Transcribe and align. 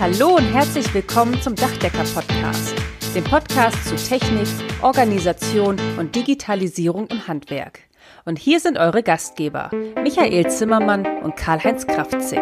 Hallo 0.00 0.36
und 0.36 0.44
herzlich 0.44 0.94
willkommen 0.94 1.42
zum 1.42 1.56
Dachdecker-Podcast, 1.56 2.72
dem 3.16 3.24
Podcast 3.24 3.84
zu 3.84 3.96
Technik, 3.96 4.46
Organisation 4.80 5.76
und 5.98 6.14
Digitalisierung 6.14 7.08
im 7.08 7.26
Handwerk. 7.26 7.80
Und 8.24 8.38
hier 8.38 8.60
sind 8.60 8.78
eure 8.78 9.02
Gastgeber, 9.02 9.72
Michael 10.00 10.48
Zimmermann 10.52 11.04
und 11.24 11.34
Karl-Heinz 11.34 11.84
Kraftzig. 11.88 12.38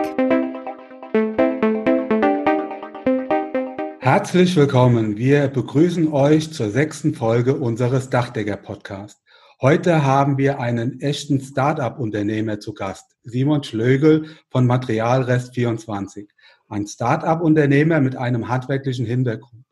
Herzlich 4.00 4.54
willkommen. 4.54 5.16
Wir 5.16 5.48
begrüßen 5.48 6.12
euch 6.12 6.52
zur 6.52 6.68
sechsten 6.68 7.14
Folge 7.14 7.54
unseres 7.54 8.10
Dachdecker-Podcasts. 8.10 9.22
Heute 9.62 10.04
haben 10.04 10.36
wir 10.36 10.60
einen 10.60 11.00
echten 11.00 11.40
Start-up-Unternehmer 11.40 12.60
zu 12.60 12.74
Gast, 12.74 13.16
Simon 13.22 13.64
Schlögel 13.64 14.26
von 14.50 14.66
Materialrest 14.66 15.54
24 15.54 16.28
ein 16.68 16.86
Start-up-Unternehmer 16.86 18.00
mit 18.00 18.16
einem 18.16 18.48
handwerklichen 18.48 19.06
Hintergrund. 19.06 19.64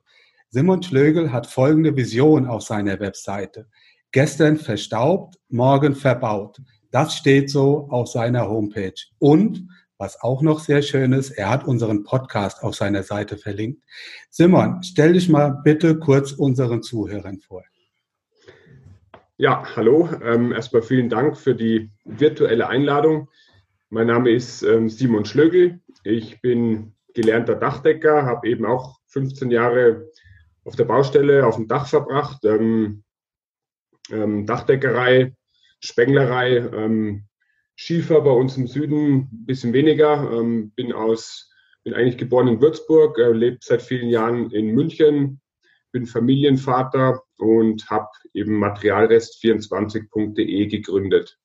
Simon 0.51 0.83
Schlögel 0.83 1.33
hat 1.33 1.47
folgende 1.47 1.97
Vision 1.97 2.47
auf 2.47 2.62
seiner 2.62 3.01
Webseite. 3.01 3.66
Gestern 4.12 4.57
verstaubt, 4.57 5.37
morgen 5.49 5.97
verbaut. 5.97 6.61
Das 6.93 7.16
steht 7.16 7.51
so 7.51 7.88
auf 7.91 8.09
seiner 8.09 8.49
Homepage. 8.49 8.95
Und, 9.19 9.66
was 9.99 10.23
auch 10.23 10.43
noch 10.43 10.61
sehr 10.61 10.83
schön 10.83 11.12
ist, 11.12 11.33
er 11.33 11.51
hat 11.51 11.65
unseren 11.65 12.05
Podcast 12.05 12.62
auf 12.62 12.77
seiner 12.77 13.02
Seite 13.02 13.37
verlinkt. 13.37 13.83
Simon, 14.30 14.83
stell 14.85 15.15
dich 15.15 15.29
mal 15.29 15.61
bitte 15.65 15.99
kurz 15.99 16.30
unseren 16.30 16.83
Zuhörern 16.83 17.41
vor. 17.41 17.65
Ja, 19.37 19.65
hallo. 19.74 20.09
Ähm, 20.23 20.52
erstmal 20.52 20.83
vielen 20.83 21.09
Dank 21.09 21.37
für 21.37 21.57
die 21.57 21.91
virtuelle 22.05 22.69
Einladung. 22.69 23.29
Mein 23.91 24.07
Name 24.07 24.30
ist 24.30 24.63
ähm, 24.63 24.88
Simon 24.88 25.24
Schlögel. 25.24 25.80
Ich 26.05 26.43
bin 26.43 26.95
gelernter 27.15 27.55
Dachdecker, 27.55 28.27
habe 28.27 28.49
eben 28.49 28.67
auch 28.67 28.99
15 29.09 29.51
Jahre 29.51 30.11
auf 30.65 30.77
der 30.77 30.85
Baustelle, 30.85 31.46
auf 31.46 31.57
dem 31.57 31.66
Dach 31.66 31.87
verbracht. 31.87 32.45
Ähm, 32.45 33.05
ähm, 34.11 34.46
Dachdeckerei, 34.46 35.35
Spenglerei, 35.80 36.57
ähm, 36.57 37.24
Schiefer 37.77 38.21
bei 38.21 38.30
uns 38.30 38.57
im 38.57 38.66
Süden 38.66 39.29
ein 39.33 39.46
bisschen 39.46 39.73
weniger. 39.73 40.30
Ähm, 40.30 40.73
bin 40.73 40.93
aus, 40.93 41.51
bin 41.85 41.95
eigentlich 41.95 42.18
geboren 42.18 42.49
in 42.49 42.61
Würzburg, 42.61 43.18
äh, 43.18 43.33
lebe 43.33 43.59
seit 43.61 43.83
vielen 43.83 44.11
Jahren 44.11 44.51
in 44.51 44.74
München, 44.74 45.41
bin 45.91 46.07
Familienvater 46.07 47.23
und 47.39 47.89
habe 47.89 48.09
eben 48.33 48.63
Materialrest24.de 48.63 50.66
gegründet. 50.66 51.39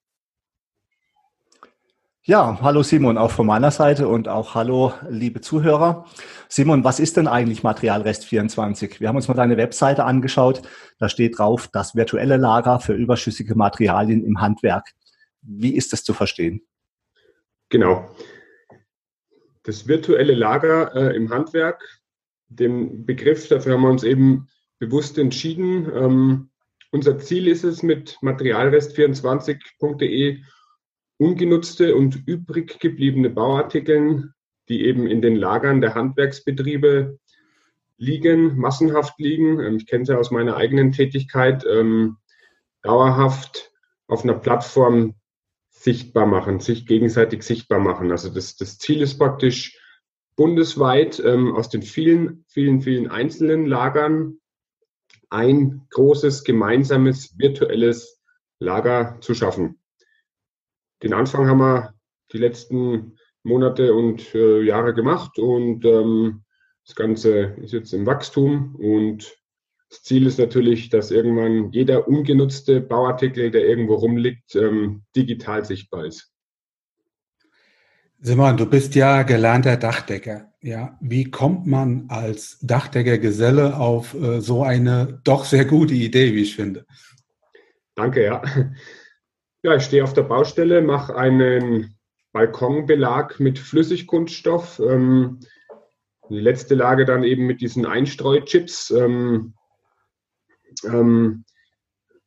Ja, 2.30 2.62
hallo 2.62 2.84
Simon, 2.84 3.18
auch 3.18 3.32
von 3.32 3.48
meiner 3.48 3.72
Seite 3.72 4.08
und 4.08 4.28
auch 4.28 4.54
hallo 4.54 4.94
liebe 5.10 5.42
Zuhörer. 5.42 6.06
Simon, 6.48 6.84
was 6.84 7.00
ist 7.00 7.18
denn 7.18 7.28
eigentlich 7.28 7.64
Materialrest 7.64 8.24
24? 8.24 9.02
Wir 9.02 9.08
haben 9.08 9.16
uns 9.16 9.28
mal 9.28 9.34
deine 9.34 9.58
Webseite 9.58 10.04
angeschaut. 10.04 10.62
Da 11.00 11.10
steht 11.10 11.40
drauf, 11.40 11.70
das 11.74 11.96
virtuelle 11.96 12.38
Lager 12.38 12.80
für 12.80 12.94
überschüssige 12.94 13.56
Materialien 13.56 14.24
im 14.24 14.42
Handwerk. 14.42 14.90
Wie 15.42 15.76
ist 15.76 15.92
das 15.92 16.04
zu 16.04 16.14
verstehen? 16.14 16.62
Genau. 17.70 18.16
Das 19.64 19.88
virtuelle 19.88 20.36
Lager 20.36 20.96
äh, 20.96 21.16
im 21.16 21.32
Handwerk, 21.32 21.82
den 22.48 23.08
Begriff, 23.08 23.48
dafür 23.48 23.74
haben 23.74 23.82
wir 23.82 23.90
uns 23.90 24.04
eben 24.04 24.48
bewusst 24.78 25.18
entschieden. 25.18 25.92
Ähm, 25.96 26.52
unser 26.92 27.18
Ziel 27.18 27.48
ist 27.48 27.64
es 27.64 27.82
mit 27.82 28.20
Materialrest24.de 28.22 30.44
ungenutzte 31.20 31.96
und 31.96 32.28
übrig 32.28 32.80
gebliebene 32.80 33.30
Bauartikeln, 33.30 34.34
die 34.70 34.86
eben 34.86 35.06
in 35.06 35.22
den 35.22 35.36
Lagern 35.36 35.82
der 35.82 35.94
Handwerksbetriebe 35.94 37.20
liegen, 37.98 38.58
massenhaft 38.58 39.20
liegen. 39.20 39.60
Ähm, 39.60 39.76
ich 39.76 39.86
kenne 39.86 40.06
sie 40.06 40.18
aus 40.18 40.32
meiner 40.32 40.56
eigenen 40.56 40.92
Tätigkeit, 40.92 41.66
ähm, 41.70 42.18
dauerhaft 42.82 43.72
auf 44.08 44.24
einer 44.24 44.36
Plattform 44.36 45.16
sichtbar 45.70 46.26
machen, 46.26 46.62
sich 46.62 46.88
gegenseitig 46.88 47.44
sichtbar 47.44 47.80
machen. 47.80 48.12
Also 48.12 48.30
das, 48.30 48.56
das 48.56 48.78
Ziel 48.78 49.02
ist 49.02 49.18
praktisch 49.18 49.78
bundesweit 50.38 51.20
ähm, 51.20 51.54
aus 51.54 51.70
den 51.70 51.82
vielen, 51.82 52.46
vielen, 52.48 52.82
vielen 52.82 53.12
einzelnen 53.12 53.66
Lagern 53.66 54.40
ein 55.30 55.86
großes 55.90 56.46
gemeinsames 56.46 57.38
virtuelles 57.38 58.22
Lager 58.60 59.18
zu 59.20 59.36
schaffen 59.36 59.80
den 61.04 61.14
Anfang 61.14 61.48
haben 61.48 61.60
wir 61.60 61.94
die 62.32 62.38
letzten 62.38 63.18
Monate 63.44 63.94
und 63.94 64.34
äh, 64.36 64.62
Jahre 64.62 64.94
gemacht 64.94 65.40
und 65.40 65.86
ähm, 65.86 66.44
das 66.86 66.96
Ganze 66.96 67.56
ist 67.62 67.74
jetzt 67.74 67.94
im 67.94 68.06
Wachstum 68.06 68.76
und 68.76 69.40
das 69.90 70.04
Ziel 70.04 70.28
ist 70.28 70.38
natürlich, 70.38 70.90
dass 70.90 71.10
irgendwann 71.10 71.72
jeder 71.72 72.08
ungenutzte 72.08 72.80
Bauartikel, 72.80 73.50
der 73.50 73.66
irgendwo 73.68 73.96
rumliegt, 73.96 74.56
ähm, 74.56 75.04
digital 75.16 75.66
sichtbar 75.66 76.06
ist. 76.06 76.32
Simon, 78.22 78.58
du 78.58 78.66
bist 78.66 78.96
ja 78.96 79.24
gelernter 79.24 79.78
Dachdecker. 79.78 80.52
Ja, 80.62 80.98
wie 81.00 81.32
kommt 81.32 81.68
man 81.68 82.06
als 82.10 82.60
Dachdeckergeselle 82.62 83.78
auf 83.78 84.14
äh, 84.14 84.42
so 84.42 84.62
eine 84.64 85.22
doch 85.24 85.46
sehr 85.46 85.64
gute 85.64 85.94
Idee, 85.94 86.36
wie 86.36 86.42
ich 86.42 86.56
finde? 86.56 86.86
Danke, 87.96 88.26
ja. 88.26 88.42
Ja, 89.62 89.76
ich 89.76 89.84
stehe 89.84 90.06
auf 90.06 90.14
der 90.14 90.24
Baustelle, 90.24 90.82
mache 90.82 91.18
einen 91.18 91.94
Balkonbelag 92.32 93.42
mit 93.42 93.60
Flüssigkunststoff. 93.60 94.80
Ähm, 94.80 95.42
die 96.30 96.40
letzte 96.40 96.76
Lage 96.76 97.04
dann 97.04 97.24
eben 97.26 97.46
mit 97.46 97.60
diesen 97.60 97.86
Einstreuchips. 97.86 98.92
Ähm, 98.92 99.56
ähm, 100.86 101.44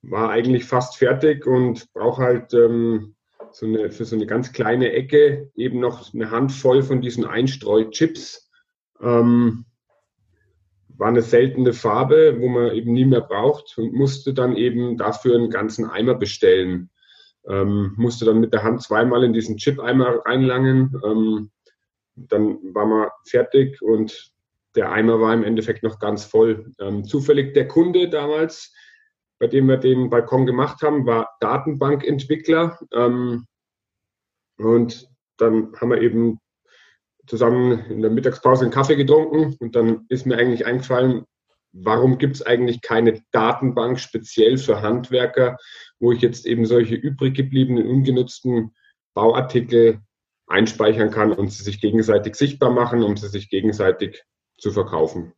war 0.03 0.29
eigentlich 0.29 0.65
fast 0.65 0.99
fertig 0.99 1.47
und 1.47 1.91
brauche 1.95 2.23
halt 2.23 2.53
ähm, 2.53 3.15
so 3.51 3.65
eine, 3.65 3.91
für 3.91 4.05
so 4.05 4.15
eine 4.15 4.27
ganz 4.27 4.53
kleine 4.53 4.93
Ecke 4.93 5.51
eben 5.55 5.81
noch 5.81 6.13
eine 6.13 6.31
Handvoll 6.31 6.83
von 6.83 7.01
diesen 7.01 7.25
Einstreuchips. 7.25 8.51
Ähm, 9.01 9.65
war 10.89 11.09
eine 11.09 11.23
seltene 11.23 11.73
Farbe, 11.73 12.37
wo 12.41 12.49
man 12.49 12.75
eben 12.75 12.93
nie 12.93 13.07
mehr 13.07 13.23
braucht 13.23 13.79
und 13.79 13.95
musste 13.95 14.35
dann 14.35 14.55
eben 14.55 14.99
dafür 14.99 15.37
einen 15.37 15.49
ganzen 15.49 15.89
Eimer 15.89 16.15
bestellen. 16.15 16.91
Ähm, 17.49 17.95
musste 17.97 18.25
dann 18.25 18.41
mit 18.41 18.53
der 18.53 18.63
Hand 18.63 18.83
zweimal 18.83 19.25
in 19.25 19.33
diesen 19.33 19.57
Chip-Eimer 19.57 20.25
reinlangen. 20.25 21.01
Ähm, 21.05 21.51
dann 22.15 22.59
war 22.75 22.87
man 22.87 23.09
fertig 23.27 23.81
und 23.83 24.33
der 24.77 24.91
Eimer 24.91 25.21
war 25.21 25.35
im 25.35 25.45
Endeffekt 25.45 25.83
noch 25.83 25.99
ganz 25.99 26.25
voll. 26.25 26.73
Ähm, 26.81 27.05
zufällig 27.05 27.55
der 27.55 27.69
Kunde 27.69 28.09
damals, 28.09 28.73
bei 29.39 29.47
dem 29.47 29.67
wir 29.67 29.77
den 29.77 30.09
Balkon 30.09 30.47
gemacht 30.47 30.83
haben, 30.83 31.07
war 31.07 31.31
Datenbankentwickler. 31.41 32.79
Ähm, 32.93 33.47
und 34.59 35.09
dann 35.37 35.75
haben 35.81 35.91
wir 35.91 36.01
eben 36.01 36.39
zusammen 37.27 37.85
in 37.91 38.03
der 38.03 38.11
Mittagspause 38.11 38.65
einen 38.65 38.73
Kaffee 38.73 38.97
getrunken 38.97 39.57
und 39.61 39.77
dann 39.77 40.07
ist 40.09 40.27
mir 40.27 40.37
eigentlich 40.37 40.67
eingefallen, 40.67 41.25
warum 41.73 42.19
gibt 42.19 42.37
es 42.37 42.43
eigentlich 42.43 42.83
keine 42.83 43.23
Datenbank 43.33 43.99
speziell 43.99 44.59
für 44.59 44.83
Handwerker, 44.83 45.57
wo 46.03 46.11
ich 46.11 46.21
jetzt 46.21 46.47
eben 46.47 46.67
solche 46.67 46.97
übrig 46.97 47.35
gebliebenen, 47.35 47.87
ungenutzten 47.87 48.75
Bauartikel 49.15 50.01
einspeichern 50.49 51.13
kann 51.13 51.33
und 51.33 51.53
sie 51.53 51.63
sich 51.63 51.81
gegenseitig 51.81 52.35
sichtbar 52.35 52.71
machen, 52.71 53.05
um 53.05 53.17
sie 53.17 53.29
sich 53.29 53.49
gegenseitig 53.49 54.25
zu 54.59 54.73
verkaufen. 54.73 55.33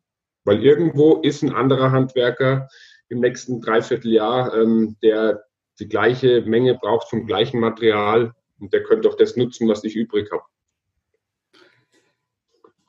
Weil 0.45 0.65
irgendwo 0.65 1.21
ist 1.21 1.43
ein 1.43 1.53
anderer 1.53 1.93
Handwerker 1.93 2.69
im 3.11 3.21
nächsten 3.21 3.61
Dreivierteljahr, 3.61 4.55
ähm, 4.57 4.97
der 5.03 5.45
die 5.81 5.89
gleiche 5.89 6.41
Menge 6.43 6.75
braucht 6.75 7.11
vom 7.11 7.27
gleichen 7.27 7.61
Material 7.61 8.35
und 8.59 8.73
der 8.73 8.85
könnte 8.85 9.11
auch 9.11 9.17
das 9.17 9.37
nutzen, 9.37 9.69
was 9.69 9.85
ich 9.85 9.95
übrig 9.95 10.31
habe. 10.33 10.45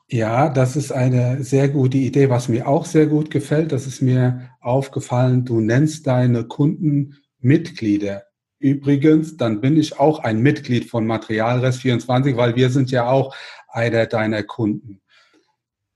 Ja, 0.08 0.48
das 0.48 0.76
ist 0.76 0.92
eine 0.92 1.42
sehr 1.42 1.68
gute 1.68 1.98
Idee. 1.98 2.30
Was 2.30 2.48
mir 2.48 2.68
auch 2.68 2.86
sehr 2.86 3.06
gut 3.06 3.30
gefällt, 3.30 3.72
das 3.72 3.86
ist 3.86 4.00
mir 4.00 4.50
aufgefallen, 4.60 5.44
du 5.44 5.60
nennst 5.60 6.06
deine 6.06 6.44
Kunden 6.44 7.16
Mitglieder. 7.40 8.24
Übrigens, 8.58 9.36
dann 9.36 9.60
bin 9.60 9.76
ich 9.76 9.98
auch 9.98 10.20
ein 10.20 10.40
Mitglied 10.40 10.88
von 10.88 11.06
Materialrest 11.06 11.82
24, 11.82 12.36
weil 12.36 12.56
wir 12.56 12.70
sind 12.70 12.90
ja 12.90 13.08
auch 13.08 13.34
einer 13.68 14.06
deiner 14.06 14.42
Kunden. 14.42 15.02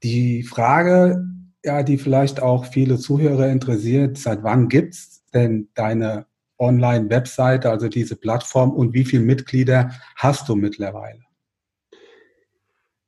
Die 0.03 0.43
Frage, 0.43 1.25
ja, 1.65 1.83
die 1.83 1.99
vielleicht 1.99 2.41
auch 2.41 2.67
viele 2.67 2.99
Zuhörer 2.99 3.49
interessiert, 3.49 4.19
seit 4.19 4.43
wann 4.43 4.69
gibt's 4.69 5.25
denn 5.33 5.69
deine 5.75 6.27
Online-Webseite, 6.59 7.71
also 7.71 7.89
diese 7.89 8.17
Plattform 8.17 8.73
und 8.73 8.93
wie 8.93 9.05
viele 9.05 9.23
Mitglieder 9.23 9.93
hast 10.17 10.49
du 10.49 10.57
mittlerweile? 10.57 11.21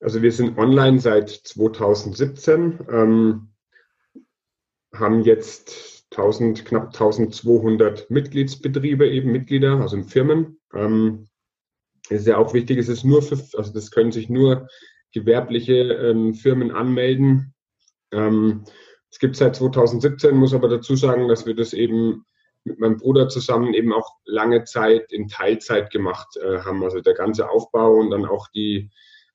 Also 0.00 0.22
wir 0.22 0.32
sind 0.32 0.58
online 0.58 0.98
seit 0.98 1.28
2017, 1.30 2.80
ähm, 2.90 3.48
haben 4.94 5.22
jetzt 5.22 6.01
1000, 6.12 6.64
knapp 6.64 6.86
1200 6.88 8.10
Mitgliedsbetriebe, 8.10 9.08
eben 9.08 9.32
Mitglieder, 9.32 9.80
also 9.80 10.02
Firmen. 10.04 10.60
Ähm, 10.74 11.28
ist 12.08 12.26
ja 12.26 12.36
auch 12.36 12.54
wichtig, 12.54 12.78
es 12.78 12.88
ist 12.88 13.04
nur 13.04 13.22
für, 13.22 13.38
also 13.56 13.72
das 13.72 13.90
können 13.90 14.12
sich 14.12 14.28
nur 14.28 14.68
gewerbliche 15.12 15.74
ähm, 15.74 16.34
Firmen 16.34 16.70
anmelden. 16.70 17.54
Ähm, 18.12 18.64
es 19.10 19.18
gibt 19.18 19.36
seit 19.36 19.56
2017, 19.56 20.34
muss 20.34 20.54
aber 20.54 20.68
dazu 20.68 20.96
sagen, 20.96 21.28
dass 21.28 21.46
wir 21.46 21.54
das 21.54 21.72
eben 21.72 22.24
mit 22.64 22.78
meinem 22.78 22.96
Bruder 22.96 23.28
zusammen 23.28 23.74
eben 23.74 23.92
auch 23.92 24.16
lange 24.24 24.64
Zeit 24.64 25.12
in 25.12 25.28
Teilzeit 25.28 25.90
gemacht 25.90 26.36
äh, 26.36 26.60
haben. 26.60 26.82
Also 26.82 27.00
der 27.00 27.14
ganze 27.14 27.50
Aufbau 27.50 27.94
und 27.94 28.10
dann 28.10 28.24
auch 28.24 28.48
die, 28.54 28.90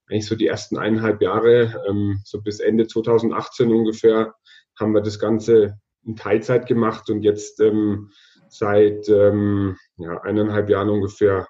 eigentlich 0.07 0.25
so 0.25 0.35
die 0.35 0.47
ersten 0.47 0.77
eineinhalb 0.77 1.21
Jahre, 1.21 1.83
ähm, 1.87 2.21
so 2.23 2.41
bis 2.41 2.59
Ende 2.59 2.87
2018 2.87 3.71
ungefähr, 3.71 4.33
haben 4.79 4.93
wir 4.93 5.01
das 5.01 5.19
Ganze 5.19 5.79
in 6.07 6.15
Teilzeit 6.15 6.65
gemacht 6.65 7.09
und 7.09 7.21
jetzt 7.21 7.59
ähm, 7.59 8.09
seit 8.49 9.07
ähm, 9.09 9.77
ja, 9.97 10.21
eineinhalb 10.21 10.69
Jahren 10.69 10.89
ungefähr 10.89 11.47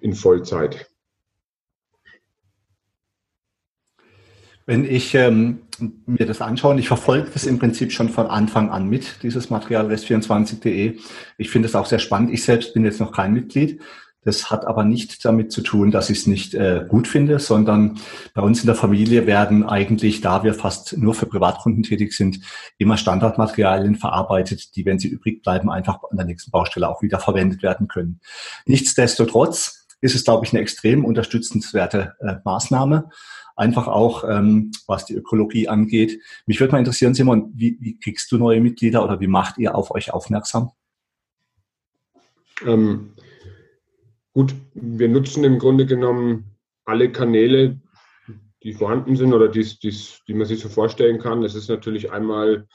in 0.00 0.14
Vollzeit. 0.14 0.88
Wenn 4.66 4.84
ich 4.84 5.14
ähm, 5.14 5.60
mir 6.06 6.26
das 6.26 6.42
anschaue, 6.42 6.78
ich 6.78 6.88
verfolge 6.88 7.30
das 7.32 7.46
im 7.46 7.58
Prinzip 7.58 7.90
schon 7.90 8.10
von 8.10 8.26
Anfang 8.26 8.68
an 8.68 8.88
mit, 8.88 9.22
dieses 9.22 9.48
Material 9.48 9.90
rest24.de. 9.90 10.98
Ich 11.38 11.50
finde 11.50 11.68
es 11.68 11.74
auch 11.74 11.86
sehr 11.86 11.98
spannend. 11.98 12.30
Ich 12.32 12.44
selbst 12.44 12.74
bin 12.74 12.84
jetzt 12.84 13.00
noch 13.00 13.12
kein 13.12 13.32
Mitglied. 13.32 13.80
Das 14.28 14.50
hat 14.50 14.66
aber 14.66 14.84
nicht 14.84 15.24
damit 15.24 15.50
zu 15.52 15.62
tun, 15.62 15.90
dass 15.90 16.10
ich 16.10 16.18
es 16.18 16.26
nicht 16.26 16.52
äh, 16.52 16.84
gut 16.86 17.08
finde, 17.08 17.38
sondern 17.38 17.98
bei 18.34 18.42
uns 18.42 18.60
in 18.60 18.66
der 18.66 18.74
Familie 18.74 19.26
werden 19.26 19.64
eigentlich, 19.64 20.20
da 20.20 20.44
wir 20.44 20.52
fast 20.52 20.98
nur 20.98 21.14
für 21.14 21.24
Privatkunden 21.24 21.82
tätig 21.82 22.12
sind, 22.12 22.40
immer 22.76 22.98
Standardmaterialien 22.98 23.96
verarbeitet, 23.96 24.76
die, 24.76 24.84
wenn 24.84 24.98
sie 24.98 25.08
übrig 25.08 25.42
bleiben, 25.42 25.70
einfach 25.70 26.00
an 26.10 26.18
der 26.18 26.26
nächsten 26.26 26.50
Baustelle 26.50 26.90
auch 26.90 27.00
wieder 27.00 27.20
verwendet 27.20 27.62
werden 27.62 27.88
können. 27.88 28.20
Nichtsdestotrotz 28.66 29.86
ist 30.02 30.14
es, 30.14 30.24
glaube 30.24 30.44
ich, 30.44 30.52
eine 30.52 30.60
extrem 30.60 31.06
unterstützenswerte 31.06 32.12
äh, 32.20 32.34
Maßnahme 32.44 33.08
einfach 33.56 33.88
auch 33.88 34.24
ähm, 34.28 34.72
was 34.86 35.06
die 35.06 35.14
Ökologie 35.14 35.68
angeht. 35.68 36.20
Mich 36.44 36.60
würde 36.60 36.72
mal 36.72 36.80
interessieren, 36.80 37.14
Simon, 37.14 37.50
wie, 37.54 37.78
wie 37.80 37.98
kriegst 37.98 38.30
du 38.30 38.36
neue 38.36 38.60
Mitglieder 38.60 39.02
oder 39.02 39.20
wie 39.20 39.26
macht 39.26 39.56
ihr 39.56 39.74
auf 39.74 39.90
euch 39.90 40.12
aufmerksam? 40.12 40.70
Ähm, 42.66 43.14
gut, 44.38 44.54
wir 44.72 45.08
nutzen 45.08 45.42
im 45.42 45.58
Grunde 45.58 45.84
genommen 45.84 46.56
alle 46.84 47.10
Kanäle, 47.10 47.80
die 48.62 48.72
vorhanden 48.72 49.16
sind 49.16 49.34
oder 49.34 49.48
die, 49.48 49.64
die, 49.64 49.92
die 50.28 50.34
man 50.34 50.46
sich 50.46 50.60
so 50.60 50.68
vorstellen 50.68 51.18
kann. 51.18 51.42
Das 51.42 51.56
ist 51.56 51.68
natürlich 51.68 52.12
einmal 52.12 52.68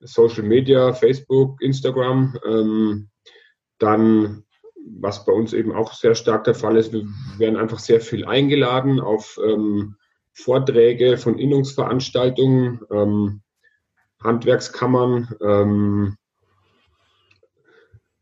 Social 0.00 0.44
Media, 0.44 0.94
Facebook, 0.94 1.60
Instagram. 1.60 2.38
Ähm, 2.46 3.10
dann, 3.76 4.44
was 4.98 5.26
bei 5.26 5.32
uns 5.32 5.52
eben 5.52 5.72
auch 5.72 5.92
sehr 5.92 6.14
stark 6.14 6.44
der 6.44 6.54
Fall 6.54 6.78
ist, 6.78 6.94
wir 6.94 7.04
werden 7.36 7.58
einfach 7.58 7.80
sehr 7.80 8.00
viel 8.00 8.24
eingeladen 8.24 8.98
auf 8.98 9.38
ähm, 9.44 9.96
Vorträge 10.32 11.18
von 11.18 11.38
Innungsveranstaltungen, 11.38 12.80
ähm, 12.90 13.42
Handwerkskammern, 14.22 15.34
ähm, 15.42 16.16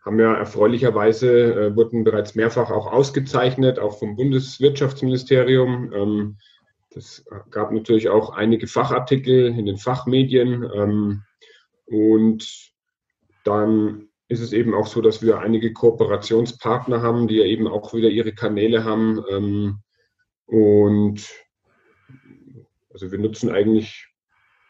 haben 0.04 0.18
ja 0.18 0.34
erfreulicherweise, 0.34 1.54
äh, 1.54 1.76
wurden 1.76 2.04
bereits 2.04 2.34
mehrfach 2.34 2.70
auch 2.70 2.92
ausgezeichnet, 2.92 3.78
auch 3.78 3.98
vom 3.98 4.16
Bundeswirtschaftsministerium. 4.16 5.92
Ähm, 5.92 6.38
das 6.90 7.24
gab 7.50 7.72
natürlich 7.72 8.08
auch 8.08 8.30
einige 8.30 8.66
Fachartikel 8.66 9.46
in 9.46 9.66
den 9.66 9.78
Fachmedien. 9.78 10.68
Ähm, 10.74 11.22
und 11.86 12.72
dann 13.44 14.08
ist 14.28 14.40
es 14.40 14.52
eben 14.52 14.74
auch 14.74 14.86
so, 14.86 15.00
dass 15.00 15.22
wir 15.22 15.38
einige 15.38 15.72
Kooperationspartner 15.72 17.02
haben, 17.02 17.28
die 17.28 17.36
ja 17.36 17.44
eben 17.44 17.66
auch 17.66 17.94
wieder 17.94 18.08
ihre 18.08 18.32
Kanäle 18.32 18.84
haben. 18.84 19.22
Ähm, 19.30 19.78
und 20.46 21.28
also 22.92 23.10
wir 23.10 23.18
nutzen 23.18 23.50
eigentlich 23.50 24.08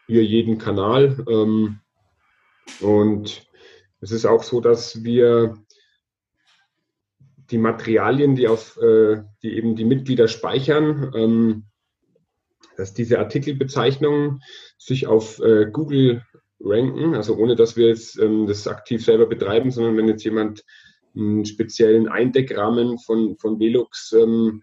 hier 0.07 0.25
jeden 0.25 0.59
Kanal. 0.59 1.25
Ähm, 1.29 1.81
und 2.81 3.47
es 4.03 4.11
ist 4.11 4.27
auch 4.27 4.43
so, 4.43 4.61
dass 4.61 5.05
wir 5.05 5.57
die 7.51 7.59
Materialien, 7.59 8.35
die 8.35 8.49
auf, 8.49 8.77
äh, 8.79 9.23
die 9.43 9.57
eben 9.57 9.77
die 9.77 9.85
Mitglieder 9.85 10.27
speichern, 10.27 11.13
ähm, 11.15 11.65
dass 12.77 12.95
diese 12.95 13.19
Artikelbezeichnungen 13.21 14.41
sich 14.77 15.07
auf 15.07 15.39
äh, 15.39 15.67
Google 15.71 16.23
ranken, 16.61 17.15
also 17.15 17.37
ohne 17.37 17.55
dass 17.55 17.77
wir 17.77 17.89
jetzt 17.89 18.19
ähm, 18.19 18.47
das 18.47 18.67
aktiv 18.67 19.05
selber 19.05 19.27
betreiben, 19.27 19.71
sondern 19.71 19.97
wenn 19.97 20.09
jetzt 20.09 20.25
jemand 20.25 20.65
einen 21.15 21.45
speziellen 21.45 22.09
Eindeckrahmen 22.09 22.99
von, 22.99 23.37
von 23.37 23.61
Velux 23.61 24.13
ähm, 24.13 24.63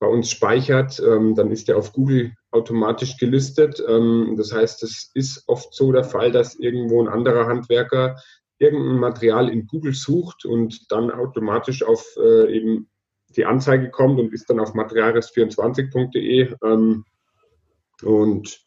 bei 0.00 0.06
uns 0.08 0.30
speichert, 0.30 1.00
ähm, 1.00 1.36
dann 1.36 1.52
ist 1.52 1.68
der 1.68 1.76
auf 1.76 1.92
Google 1.92 2.32
automatisch 2.52 3.16
gelistet. 3.16 3.82
Ähm, 3.86 4.34
das 4.36 4.52
heißt, 4.52 4.82
es 4.82 5.10
ist 5.14 5.44
oft 5.46 5.74
so 5.74 5.90
der 5.92 6.04
Fall, 6.04 6.30
dass 6.30 6.54
irgendwo 6.54 7.02
ein 7.02 7.08
anderer 7.08 7.46
Handwerker 7.46 8.16
irgendein 8.58 8.98
Material 8.98 9.48
in 9.48 9.66
Google 9.66 9.94
sucht 9.94 10.44
und 10.44 10.90
dann 10.92 11.10
automatisch 11.10 11.82
auf 11.82 12.04
äh, 12.16 12.56
eben 12.56 12.88
die 13.36 13.44
Anzeige 13.44 13.90
kommt 13.90 14.20
und 14.20 14.32
ist 14.32 14.48
dann 14.50 14.60
auf 14.60 14.74
materialrest24.de 14.74 16.54
ähm, 16.62 17.04
und 18.02 18.60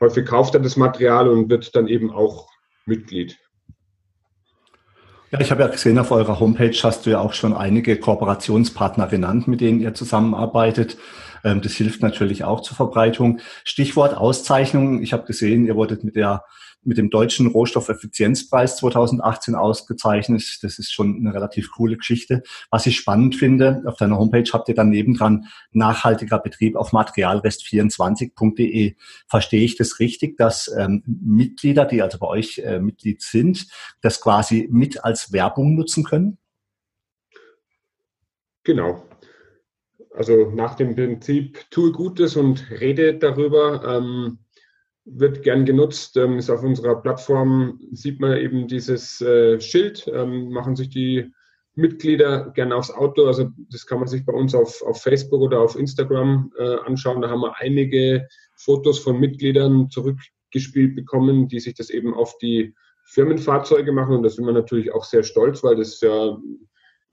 häufig 0.00 0.26
kauft 0.26 0.54
er 0.54 0.60
das 0.60 0.76
Material 0.76 1.28
und 1.28 1.48
wird 1.48 1.74
dann 1.74 1.86
eben 1.86 2.10
auch 2.10 2.48
Mitglied. 2.86 3.38
Ja, 5.30 5.40
ich 5.40 5.50
habe 5.50 5.62
ja 5.62 5.68
gesehen, 5.68 5.98
auf 5.98 6.10
eurer 6.10 6.40
Homepage 6.40 6.72
hast 6.82 7.04
du 7.04 7.10
ja 7.10 7.20
auch 7.20 7.34
schon 7.34 7.52
einige 7.52 7.98
Kooperationspartner 7.98 9.08
genannt, 9.08 9.46
mit 9.46 9.60
denen 9.60 9.80
ihr 9.80 9.92
zusammenarbeitet. 9.92 10.96
Ähm, 11.44 11.60
das 11.60 11.72
hilft 11.72 12.02
natürlich 12.02 12.44
auch 12.44 12.60
zur 12.60 12.76
Verbreitung. 12.76 13.40
Stichwort 13.64 14.16
Auszeichnung. 14.16 15.02
Ich 15.02 15.12
habe 15.12 15.26
gesehen, 15.26 15.66
ihr 15.66 15.76
wurdet 15.76 16.04
mit 16.04 16.16
der 16.16 16.44
mit 16.84 16.96
dem 16.96 17.10
deutschen 17.10 17.48
Rohstoffeffizienzpreis 17.48 18.76
2018 18.76 19.54
ausgezeichnet. 19.54 20.58
Das 20.62 20.78
ist 20.78 20.92
schon 20.92 21.16
eine 21.16 21.34
relativ 21.34 21.72
coole 21.72 21.96
Geschichte. 21.96 22.42
Was 22.70 22.86
ich 22.86 22.96
spannend 22.96 23.36
finde, 23.36 23.82
auf 23.86 23.96
deiner 23.96 24.18
Homepage 24.18 24.48
habt 24.52 24.68
ihr 24.68 24.74
dann 24.74 24.90
nebendran 24.90 25.46
nachhaltiger 25.72 26.38
Betrieb 26.38 26.76
auf 26.76 26.92
materialrest24.de. 26.92 28.96
Verstehe 29.26 29.64
ich 29.64 29.76
das 29.76 29.98
richtig, 29.98 30.36
dass 30.36 30.70
ähm, 30.76 31.02
Mitglieder, 31.06 31.84
die 31.84 32.02
also 32.02 32.18
bei 32.18 32.28
euch 32.28 32.58
äh, 32.58 32.80
Mitglied 32.80 33.22
sind, 33.22 33.66
das 34.00 34.20
quasi 34.20 34.68
mit 34.70 35.04
als 35.04 35.32
Werbung 35.32 35.74
nutzen 35.74 36.04
können? 36.04 36.38
Genau. 38.64 39.02
Also 40.14 40.50
nach 40.50 40.74
dem 40.74 40.94
Prinzip, 40.94 41.70
tue 41.70 41.92
Gutes 41.92 42.36
und 42.36 42.70
rede 42.70 43.14
darüber. 43.14 43.82
Ähm, 43.84 44.38
wird 45.10 45.42
gern 45.42 45.64
genutzt, 45.64 46.16
ähm, 46.16 46.38
ist 46.38 46.50
auf 46.50 46.62
unserer 46.62 47.00
Plattform, 47.00 47.80
sieht 47.92 48.20
man 48.20 48.36
eben 48.36 48.68
dieses 48.68 49.20
äh, 49.20 49.60
Schild, 49.60 50.06
ähm, 50.12 50.50
machen 50.50 50.76
sich 50.76 50.90
die 50.90 51.32
Mitglieder 51.74 52.50
gerne 52.50 52.74
aufs 52.76 52.90
Auto. 52.90 53.26
Also 53.26 53.50
das 53.70 53.86
kann 53.86 54.00
man 54.00 54.08
sich 54.08 54.26
bei 54.26 54.32
uns 54.32 54.54
auf, 54.54 54.82
auf 54.82 55.00
Facebook 55.00 55.40
oder 55.40 55.60
auf 55.60 55.76
Instagram 55.76 56.52
äh, 56.58 56.76
anschauen. 56.84 57.22
Da 57.22 57.30
haben 57.30 57.40
wir 57.40 57.56
einige 57.58 58.28
Fotos 58.56 58.98
von 58.98 59.18
Mitgliedern 59.18 59.88
zurückgespielt 59.88 60.96
bekommen, 60.96 61.48
die 61.48 61.60
sich 61.60 61.74
das 61.74 61.90
eben 61.90 62.14
auf 62.14 62.36
die 62.38 62.74
Firmenfahrzeuge 63.04 63.92
machen. 63.92 64.16
Und 64.16 64.24
da 64.24 64.28
sind 64.28 64.44
wir 64.44 64.52
natürlich 64.52 64.92
auch 64.92 65.04
sehr 65.04 65.22
stolz, 65.22 65.62
weil 65.62 65.76
das 65.76 66.00
ja 66.00 66.36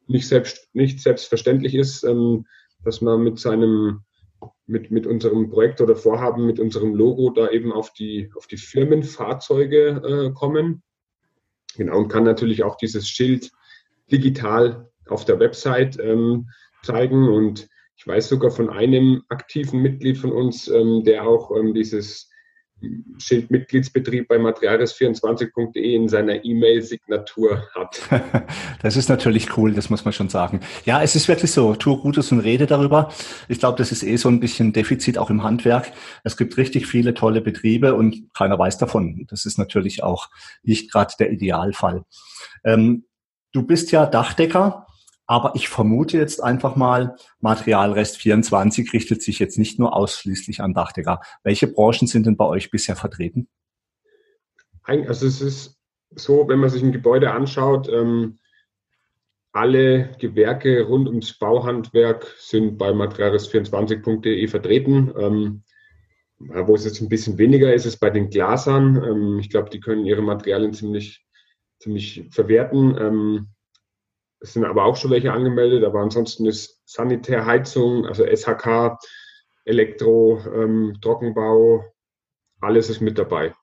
nicht, 0.08 0.28
selbst, 0.28 0.70
nicht 0.74 1.00
selbstverständlich 1.00 1.76
ist, 1.76 2.04
ähm, 2.04 2.46
dass 2.86 3.02
man 3.02 3.24
mit 3.24 3.40
seinem 3.40 4.02
mit, 4.68 4.92
mit 4.92 5.06
unserem 5.08 5.50
Projekt 5.50 5.82
oder 5.82 5.96
Vorhaben, 5.96 6.46
mit 6.46 6.60
unserem 6.60 6.96
Logo 6.96 7.30
da 7.30 7.50
eben 7.50 7.72
auf 7.72 7.94
die, 7.94 8.32
auf 8.36 8.48
die 8.48 8.58
Firmenfahrzeuge 8.58 10.30
äh, 10.30 10.34
kommen. 10.34 10.84
Genau, 11.78 11.98
und 11.98 12.08
kann 12.08 12.24
natürlich 12.24 12.64
auch 12.64 12.78
dieses 12.78 13.08
Schild 13.08 13.52
digital 14.12 14.90
auf 15.08 15.26
der 15.26 15.40
Website 15.40 16.00
ähm, 16.00 16.50
zeigen. 16.84 17.28
Und 17.30 17.68
ich 17.96 18.08
weiß 18.08 18.30
sogar 18.30 18.52
von 18.52 18.70
einem 18.70 19.24
aktiven 19.30 19.82
Mitglied 19.82 20.18
von 20.18 20.32
uns, 20.32 20.68
ähm, 20.68 21.04
der 21.04 21.28
auch 21.28 21.56
ähm, 21.56 21.74
dieses 21.74 22.30
Schild 23.18 23.50
Mitgliedsbetrieb 23.50 24.28
bei 24.28 24.38
materialis24.de 24.38 25.96
in 25.96 26.10
seiner 26.10 26.44
E-Mail-Signatur 26.44 27.64
hat. 27.74 28.02
Das 28.82 28.98
ist 28.98 29.10
natürlich 29.10 29.58
cool, 29.58 29.74
das 29.74 29.90
muss 29.90 30.06
man 30.06 30.14
schon 30.14 30.30
sagen. 30.30 30.60
Ja, 30.86 31.02
es 31.02 31.16
ist 31.16 31.28
wirklich 31.28 31.52
so, 31.52 31.74
tu 31.74 31.98
Gutes 31.98 32.32
und 32.32 32.42
rede 32.42 32.68
darüber. 32.68 33.12
Ich 33.48 33.58
glaube, 33.58 33.78
das 33.80 33.92
ist 33.92 34.04
eh 34.04 34.16
so 34.18 34.30
ein 34.30 34.40
bisschen 34.40 34.74
Defizit 34.74 35.18
auch 35.18 35.32
im 35.32 35.42
Handwerk. 35.42 35.92
Es 36.24 36.38
gibt 36.38 36.58
richtig 36.58 36.86
viele 36.86 37.16
tolle 37.16 37.42
Betriebe 37.42 37.96
und 37.96 38.32
keiner 38.34 38.60
weiß 38.60 38.78
davon. 38.78 39.26
Das 39.28 39.46
ist 39.46 39.58
natürlich 39.58 40.04
auch 40.04 40.30
nicht 40.62 40.92
gerade 40.92 41.14
der 41.18 41.32
Idealfall. 41.32 42.04
Ähm, 42.64 43.06
du 43.54 43.64
bist 43.64 43.92
ja 43.92 44.06
Dachdecker. 44.06 44.85
Aber 45.28 45.54
ich 45.56 45.70
vermute 45.70 46.18
jetzt 46.18 46.44
einfach 46.44 46.76
mal, 46.76 47.16
Materialrest 47.40 48.18
24 48.18 48.94
richtet 48.94 49.24
sich 49.24 49.40
jetzt 49.40 49.58
nicht 49.58 49.80
nur 49.80 49.96
ausschließlich 49.96 50.62
an 50.62 50.74
Dachdecker. 50.74 51.22
Welche 51.44 51.68
Branchen 51.68 52.08
sind 52.08 52.28
denn 52.28 52.38
bei 52.38 52.46
euch 52.46 52.70
bisher 52.70 52.96
vertreten? 52.96 53.48
Also 54.84 55.26
es 55.26 55.42
ist 55.42 55.80
so, 56.12 56.48
wenn 56.48 56.60
man 56.60 56.70
sich 56.70 56.84
ein 56.84 56.92
Gebäude 56.92 57.32
anschaut, 57.32 57.90
ähm, 57.90 58.38
alle 59.52 60.12
Gewerke 60.20 60.84
rund 60.84 61.08
ums 61.08 61.40
Bauhandwerk 61.40 62.36
sind 62.38 62.78
bei 62.78 62.92
materialis24.de 62.92 64.48
vertreten. 64.48 65.14
Ähm, 65.18 65.64
wo 66.38 66.76
es 66.76 66.84
jetzt 66.84 67.02
ein 67.02 67.08
bisschen 67.08 67.38
weniger 67.38 67.74
ist, 67.74 67.86
ist 67.86 67.98
bei 67.98 68.10
den 68.10 68.30
Glasern. 68.30 69.02
Ähm, 69.02 69.40
ich 69.40 69.50
glaube, 69.50 69.70
die 69.70 69.80
können 69.80 70.06
ihre 70.06 70.22
Materialien 70.22 70.74
ziemlich, 70.74 71.26
ziemlich 71.80 72.28
verwerten. 72.32 73.48
Es 74.46 74.54
sind 74.54 74.64
aber 74.64 74.86
auch 74.86 74.96
schon 74.96 75.10
welche 75.10 75.34
angemeldet, 75.34 75.84
aber 75.84 76.02
ansonsten 76.02 76.46
ist 76.46 76.80
Sanitärheizung, 76.86 78.06
also 78.06 78.24
SHK, 78.24 79.00
Elektro, 79.64 80.40
ähm, 80.54 81.00
Trockenbau, 81.02 81.84
alles 82.62 82.92
ist 82.92 83.02
mit 83.02 83.18
dabei. 83.18 83.56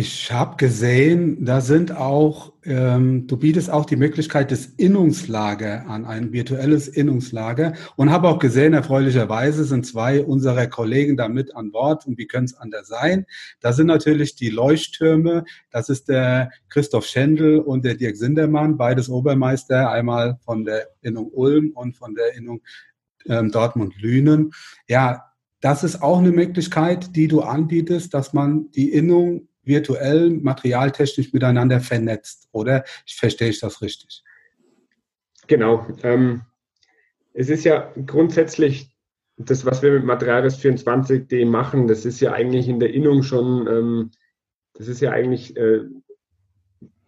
Ich 0.00 0.30
habe 0.30 0.54
gesehen, 0.58 1.44
da 1.44 1.60
sind 1.60 1.90
auch, 1.90 2.52
ähm, 2.62 3.26
du 3.26 3.36
bietest 3.36 3.68
auch 3.68 3.84
die 3.84 3.96
Möglichkeit 3.96 4.52
des 4.52 4.66
Innungslager 4.66 5.88
an, 5.88 6.04
ein 6.04 6.32
virtuelles 6.32 6.86
Innungslager. 6.86 7.72
Und 7.96 8.12
habe 8.12 8.28
auch 8.28 8.38
gesehen, 8.38 8.74
erfreulicherweise 8.74 9.64
sind 9.64 9.84
zwei 9.86 10.22
unserer 10.22 10.68
Kollegen 10.68 11.16
da 11.16 11.26
mit 11.26 11.56
an 11.56 11.72
Bord. 11.72 12.06
Und 12.06 12.16
wie 12.16 12.28
könnte 12.28 12.54
es 12.54 12.60
anders 12.60 12.86
sein? 12.86 13.26
Da 13.58 13.72
sind 13.72 13.88
natürlich 13.88 14.36
die 14.36 14.50
Leuchttürme. 14.50 15.42
Das 15.72 15.88
ist 15.88 16.08
der 16.08 16.52
Christoph 16.68 17.06
Schendl 17.06 17.58
und 17.58 17.84
der 17.84 17.96
Dirk 17.96 18.16
Sindermann, 18.16 18.76
beides 18.76 19.08
Obermeister, 19.08 19.90
einmal 19.90 20.38
von 20.44 20.64
der 20.64 20.90
Innung 21.02 21.26
Ulm 21.32 21.72
und 21.74 21.96
von 21.96 22.14
der 22.14 22.36
Innung 22.36 22.60
ähm, 23.26 23.50
Dortmund-Lünen. 23.50 24.52
Ja, 24.86 25.24
das 25.60 25.82
ist 25.82 26.02
auch 26.02 26.18
eine 26.18 26.30
Möglichkeit, 26.30 27.16
die 27.16 27.26
du 27.26 27.40
anbietest, 27.40 28.14
dass 28.14 28.32
man 28.32 28.70
die 28.70 28.92
Innung 28.92 29.48
virtuell, 29.68 30.30
materialtechnisch 30.30 31.32
miteinander 31.32 31.80
vernetzt, 31.80 32.48
oder? 32.50 32.84
Verstehe 33.06 33.50
ich 33.50 33.60
das 33.60 33.80
richtig? 33.80 34.24
Genau. 35.46 35.86
Ähm, 36.02 36.42
es 37.34 37.48
ist 37.48 37.64
ja 37.64 37.92
grundsätzlich 38.06 38.90
das, 39.36 39.64
was 39.64 39.82
wir 39.82 39.92
mit 39.92 40.04
Materialis 40.04 40.58
24D 40.58 41.46
machen, 41.46 41.86
das 41.86 42.04
ist 42.04 42.20
ja 42.20 42.32
eigentlich 42.32 42.68
in 42.68 42.80
der 42.80 42.92
Innung 42.92 43.22
schon, 43.22 43.68
ähm, 43.68 44.10
das 44.74 44.88
ist 44.88 45.00
ja 45.00 45.12
eigentlich 45.12 45.56
äh, 45.56 45.82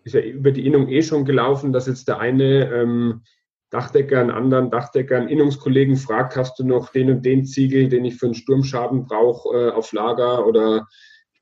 ist 0.05 0.15
ja 0.15 0.21
über 0.21 0.53
die 0.53 0.67
Innung 0.67 0.89
eh 0.89 1.03
schon 1.03 1.25
gelaufen, 1.25 1.73
dass 1.73 1.87
jetzt 1.87 2.09
der 2.09 2.21
eine 2.21 2.73
ähm, 2.73 3.23
Dachdecker 3.71 4.21
einen 4.21 4.31
anderen 4.31 4.71
Dachdecker, 4.71 5.17
einen 5.17 5.29
Innungskollegen 5.29 5.97
fragt, 5.97 6.37
hast 6.37 6.59
du 6.59 6.65
noch 6.65 6.91
den 6.91 7.11
und 7.11 7.25
den 7.25 7.45
Ziegel, 7.45 7.89
den 7.89 8.05
ich 8.05 8.17
für 8.17 8.27
einen 8.27 8.35
Sturmschaden 8.35 9.07
brauche, 9.07 9.57
äh, 9.57 9.71
auf 9.71 9.93
Lager 9.93 10.47
oder 10.47 10.89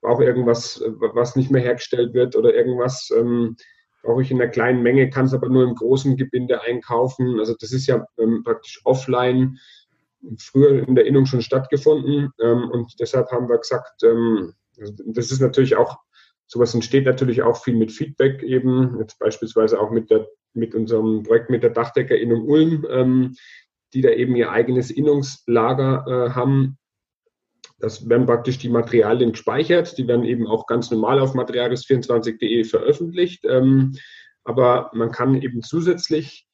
brauche 0.01 0.25
irgendwas, 0.25 0.83
was 0.87 1.37
nicht 1.37 1.51
mehr 1.51 1.63
hergestellt 1.63 2.15
wird 2.15 2.37
oder 2.37 2.55
irgendwas 2.55 3.11
ähm, 3.17 3.57
brauche 4.03 4.23
ich 4.23 4.31
in 4.31 4.41
einer 4.41 4.51
kleinen 4.51 4.83
Menge, 4.83 5.11
kann 5.11 5.27
es 5.27 5.35
aber 5.35 5.49
nur 5.49 5.65
im 5.65 5.75
großen 5.75 6.17
Gebinde 6.17 6.63
einkaufen. 6.63 7.39
Also 7.39 7.55
das 7.59 7.73
ist 7.73 7.87
ja 7.87 8.07
ähm, 8.19 8.43
praktisch 8.45 8.81
offline 8.85 9.59
früher 10.39 10.87
in 10.87 10.95
der 10.95 11.07
Innung 11.07 11.27
schon 11.27 11.43
stattgefunden 11.43 12.31
ähm, 12.41 12.71
und 12.71 12.95
deshalb 13.01 13.31
haben 13.31 13.49
wir 13.49 13.59
gesagt, 13.59 14.03
ähm, 14.03 14.55
also 14.79 14.93
das 15.07 15.31
ist 15.31 15.41
natürlich 15.41 15.77
auch, 15.77 15.99
sowas 16.47 16.75
entsteht 16.75 17.05
natürlich 17.05 17.43
auch 17.43 17.63
viel 17.63 17.77
mit 17.77 17.93
Feedback 17.93 18.43
eben, 18.43 18.99
jetzt 19.01 19.19
beispielsweise 19.19 19.81
auch 19.81 19.91
mit, 19.91 20.11
der, 20.11 20.27
mit 20.55 20.75
unserem 20.75 21.23
Projekt 21.23 21.51
mit 21.51 21.63
der 21.63 21.71
Dachdeckerinnung 21.71 22.49
Ulm, 22.49 22.87
ähm, 22.91 23.37
die 23.95 24.01
da 24.01 24.11
eben 24.11 24.37
ihr 24.37 24.51
eigenes 24.51 24.91
Innungslager 24.91 26.05
äh, 26.07 26.31
haben 26.31 26.79
das 27.79 28.09
werden 28.09 28.27
praktisch 28.27 28.59
die 28.59 28.69
Materialien 28.69 29.33
gespeichert. 29.33 29.97
Die 29.99 30.09
werden 30.09 30.25
eben 30.25 30.47
auch 30.47 30.67
ganz 30.67 30.91
normal 30.91 31.21
auf 31.21 31.35
materialis24.de 31.35 32.65
veröffentlicht. 32.65 33.45
Ähm, 33.45 33.95
aber 34.45 34.91
man 34.95 35.13
kann 35.13 35.41
eben 35.41 35.63
zusätzlich 35.63 36.49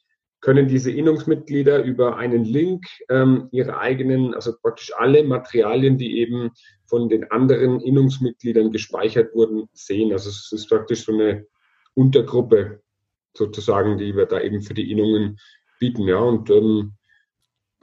können 0.45 0.69
diese 0.69 0.90
Innungsmitglieder 0.90 1.83
über 1.83 2.19
einen 2.19 2.45
Link 2.45 2.85
ähm, 3.09 3.49
ihre 3.50 3.78
eigenen, 3.78 4.35
also 4.35 4.52
praktisch 4.61 4.93
alle 4.95 5.25
Materialien, 5.25 5.97
die 5.97 6.19
eben 6.19 6.50
von 6.85 7.09
den 7.09 7.31
anderen 7.31 7.81
Innungsmitgliedern 7.81 8.71
gespeichert 8.71 9.35
wurden, 9.35 9.71
sehen. 9.73 10.12
Also 10.12 10.28
es 10.28 10.52
ist 10.52 10.69
praktisch 10.69 11.07
so 11.07 11.12
eine 11.12 11.47
Untergruppe 11.95 12.83
sozusagen, 13.35 13.97
die 13.97 14.14
wir 14.14 14.26
da 14.26 14.38
eben 14.38 14.61
für 14.61 14.75
die 14.75 14.90
Innungen 14.90 15.38
bieten. 15.81 16.02
Ja, 16.02 16.19
und 16.19 16.50
ähm, 16.50 16.93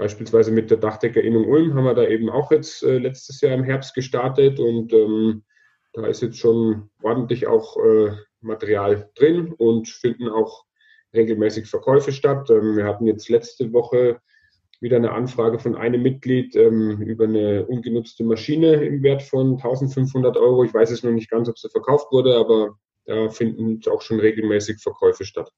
Beispielsweise 0.01 0.51
mit 0.51 0.72
der 0.72 0.79
Dachdeckerinnung 0.79 1.48
Ulm 1.48 1.75
haben 1.75 1.84
wir 1.84 1.93
da 1.93 2.08
eben 2.08 2.31
auch 2.31 2.50
jetzt 2.50 2.81
äh, 2.81 2.98
letztes 2.98 3.39
Jahr 3.39 3.53
im 3.53 3.63
Herbst 3.63 3.93
gestartet 3.93 4.60
und 4.60 4.91
ähm, 4.93 5.43
da 5.93 6.08
ist 6.08 6.24
jetzt 6.24 6.39
schon 6.39 6.89
ordentlich 7.03 7.46
auch 7.46 7.77
äh, 7.77 8.10
Material 8.39 9.12
drin 9.13 9.53
und 9.55 9.89
finden 9.89 10.27
auch 10.27 10.65
regelmäßig 11.13 11.67
Verkäufe 11.67 12.12
statt. 12.13 12.50
Ähm, 12.50 12.77
wir 12.77 12.86
hatten 12.86 13.05
jetzt 13.05 13.29
letzte 13.29 13.74
Woche 13.74 14.20
wieder 14.79 14.98
eine 14.98 15.12
Anfrage 15.12 15.60
von 15.60 15.75
einem 15.75 16.01
Mitglied 16.01 16.55
ähm, 16.55 17.00
über 17.03 17.25
eine 17.25 17.67
ungenutzte 17.67 18.24
Maschine 18.24 18.84
im 18.84 19.03
Wert 19.03 19.22
von 19.22 19.58
1500 19.58 20.36
Euro. 20.36 20.63
Ich 20.63 20.74
weiß 20.74 20.89
es 20.89 21.03
noch 21.03 21.12
nicht 21.12 21.29
ganz, 21.29 21.48
ob 21.48 21.60
sie 21.60 21.70
verkauft 21.70 22.12
wurde, 22.12 22.38
aber 22.38 22.75
da 23.05 23.29
finden 23.29 23.79
auch 23.91 24.01
schon 24.01 24.20
regelmäßig 24.20 24.81
Verkäufe 24.81 25.25
statt. 25.25 25.51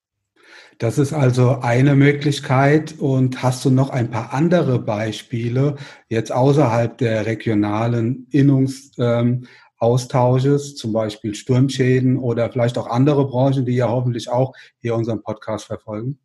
Das 0.78 0.98
ist 0.98 1.14
also 1.14 1.60
eine 1.62 1.96
Möglichkeit. 1.96 2.96
Und 3.00 3.44
hast 3.44 3.66
du 3.66 3.70
noch 3.70 3.90
ein 3.90 4.10
paar 4.10 4.34
andere 4.34 4.80
Beispiele 4.80 5.76
jetzt 6.10 6.32
außerhalb 6.32 6.98
der 6.98 7.26
regionalen 7.26 8.28
Innungsaustausches, 8.32 10.72
ähm, 10.72 10.76
zum 10.76 10.94
Beispiel 10.94 11.36
Sturmschäden 11.36 12.18
oder 12.18 12.50
vielleicht 12.52 12.78
auch 12.78 12.88
andere 12.88 13.28
Branchen, 13.28 13.66
die 13.66 13.76
ja 13.76 13.90
hoffentlich 13.90 14.30
auch 14.30 14.54
hier 14.80 14.96
unseren 14.96 15.22
Podcast 15.22 15.66
verfolgen? 15.66 16.20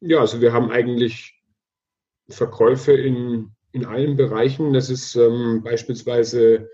Ja, 0.00 0.20
also 0.20 0.40
wir 0.40 0.52
haben 0.52 0.70
eigentlich 0.70 1.34
Verkäufe 2.28 2.92
in, 2.92 3.52
in 3.72 3.86
allen 3.86 4.16
Bereichen. 4.16 4.72
Das 4.72 4.90
ist 4.90 5.16
ähm, 5.16 5.62
beispielsweise, 5.64 6.68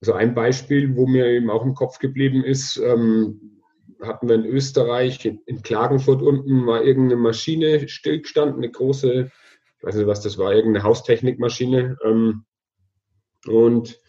also 0.00 0.12
ein 0.12 0.34
Beispiel, 0.34 0.94
wo 0.96 1.06
mir 1.06 1.26
eben 1.26 1.50
auch 1.50 1.64
im 1.64 1.74
Kopf 1.74 1.98
geblieben 1.98 2.44
ist, 2.44 2.76
ähm, 2.76 3.57
hatten 4.02 4.28
wir 4.28 4.36
in 4.36 4.44
Österreich, 4.44 5.24
in, 5.24 5.62
Klagenfurt 5.62 6.22
unten 6.22 6.66
war 6.66 6.84
irgendeine 6.84 7.20
Maschine 7.20 7.88
stillgestanden, 7.88 8.58
eine 8.58 8.70
große, 8.70 9.30
ich 9.78 9.84
weiß 9.84 9.96
nicht, 9.96 10.06
was 10.06 10.22
das 10.22 10.38
war, 10.38 10.54
irgendeine 10.54 10.84
Haustechnikmaschine. 10.84 11.96
Ähm, 12.04 12.44
und 13.46 14.00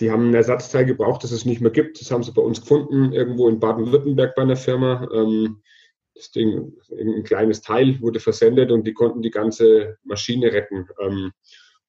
die 0.00 0.10
haben 0.10 0.30
ein 0.30 0.34
Ersatzteil 0.34 0.84
gebraucht, 0.84 1.24
das 1.24 1.32
es 1.32 1.44
nicht 1.44 1.60
mehr 1.60 1.72
gibt. 1.72 2.00
Das 2.00 2.10
haben 2.10 2.22
sie 2.22 2.32
bei 2.32 2.42
uns 2.42 2.60
gefunden, 2.60 3.12
irgendwo 3.12 3.48
in 3.48 3.60
Baden-Württemberg 3.60 4.34
bei 4.34 4.42
einer 4.42 4.56
Firma. 4.56 5.08
Ähm, 5.12 5.62
das 6.14 6.30
Ding, 6.32 6.72
ein 6.90 7.22
kleines 7.22 7.62
Teil 7.62 8.00
wurde 8.00 8.20
versendet 8.20 8.72
und 8.72 8.86
die 8.86 8.92
konnten 8.92 9.22
die 9.22 9.30
ganze 9.30 9.98
Maschine 10.04 10.52
retten. 10.52 10.88
Ähm, 11.00 11.32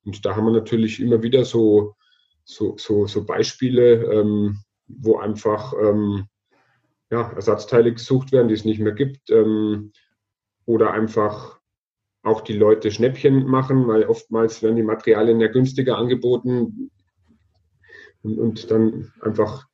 und 0.06 0.26
da 0.26 0.36
haben 0.36 0.46
wir 0.46 0.54
natürlich 0.54 1.00
immer 1.00 1.24
wieder 1.24 1.46
so, 1.46 1.96
so, 2.46 2.76
so, 2.78 3.08
so 3.08 3.26
Beispiele, 3.26 4.04
ähm, 4.14 4.60
wo 4.88 5.18
einfach 5.18 5.74
ähm, 5.74 6.28
ja, 7.12 7.32
Ersatzteile 7.32 7.92
gesucht 7.92 8.32
werden, 8.32 8.48
die 8.48 8.54
es 8.54 8.66
nicht 8.66 8.80
mehr 8.80 8.94
gibt. 8.94 9.30
Ähm, 9.30 9.92
oder 10.66 10.92
einfach 10.92 11.60
auch 12.24 12.42
die 12.42 12.54
Leute 12.54 12.92
Schnäppchen 12.92 13.46
machen, 13.46 13.88
weil 13.88 14.04
oftmals 14.04 14.62
werden 14.62 14.76
die 14.76 14.84
Materialien 14.84 15.40
ja 15.40 15.48
günstiger 15.48 15.98
angeboten. 15.98 16.92
Und, 18.22 18.38
und 18.38 18.70
dann 18.70 19.12
einfach, 19.22 19.66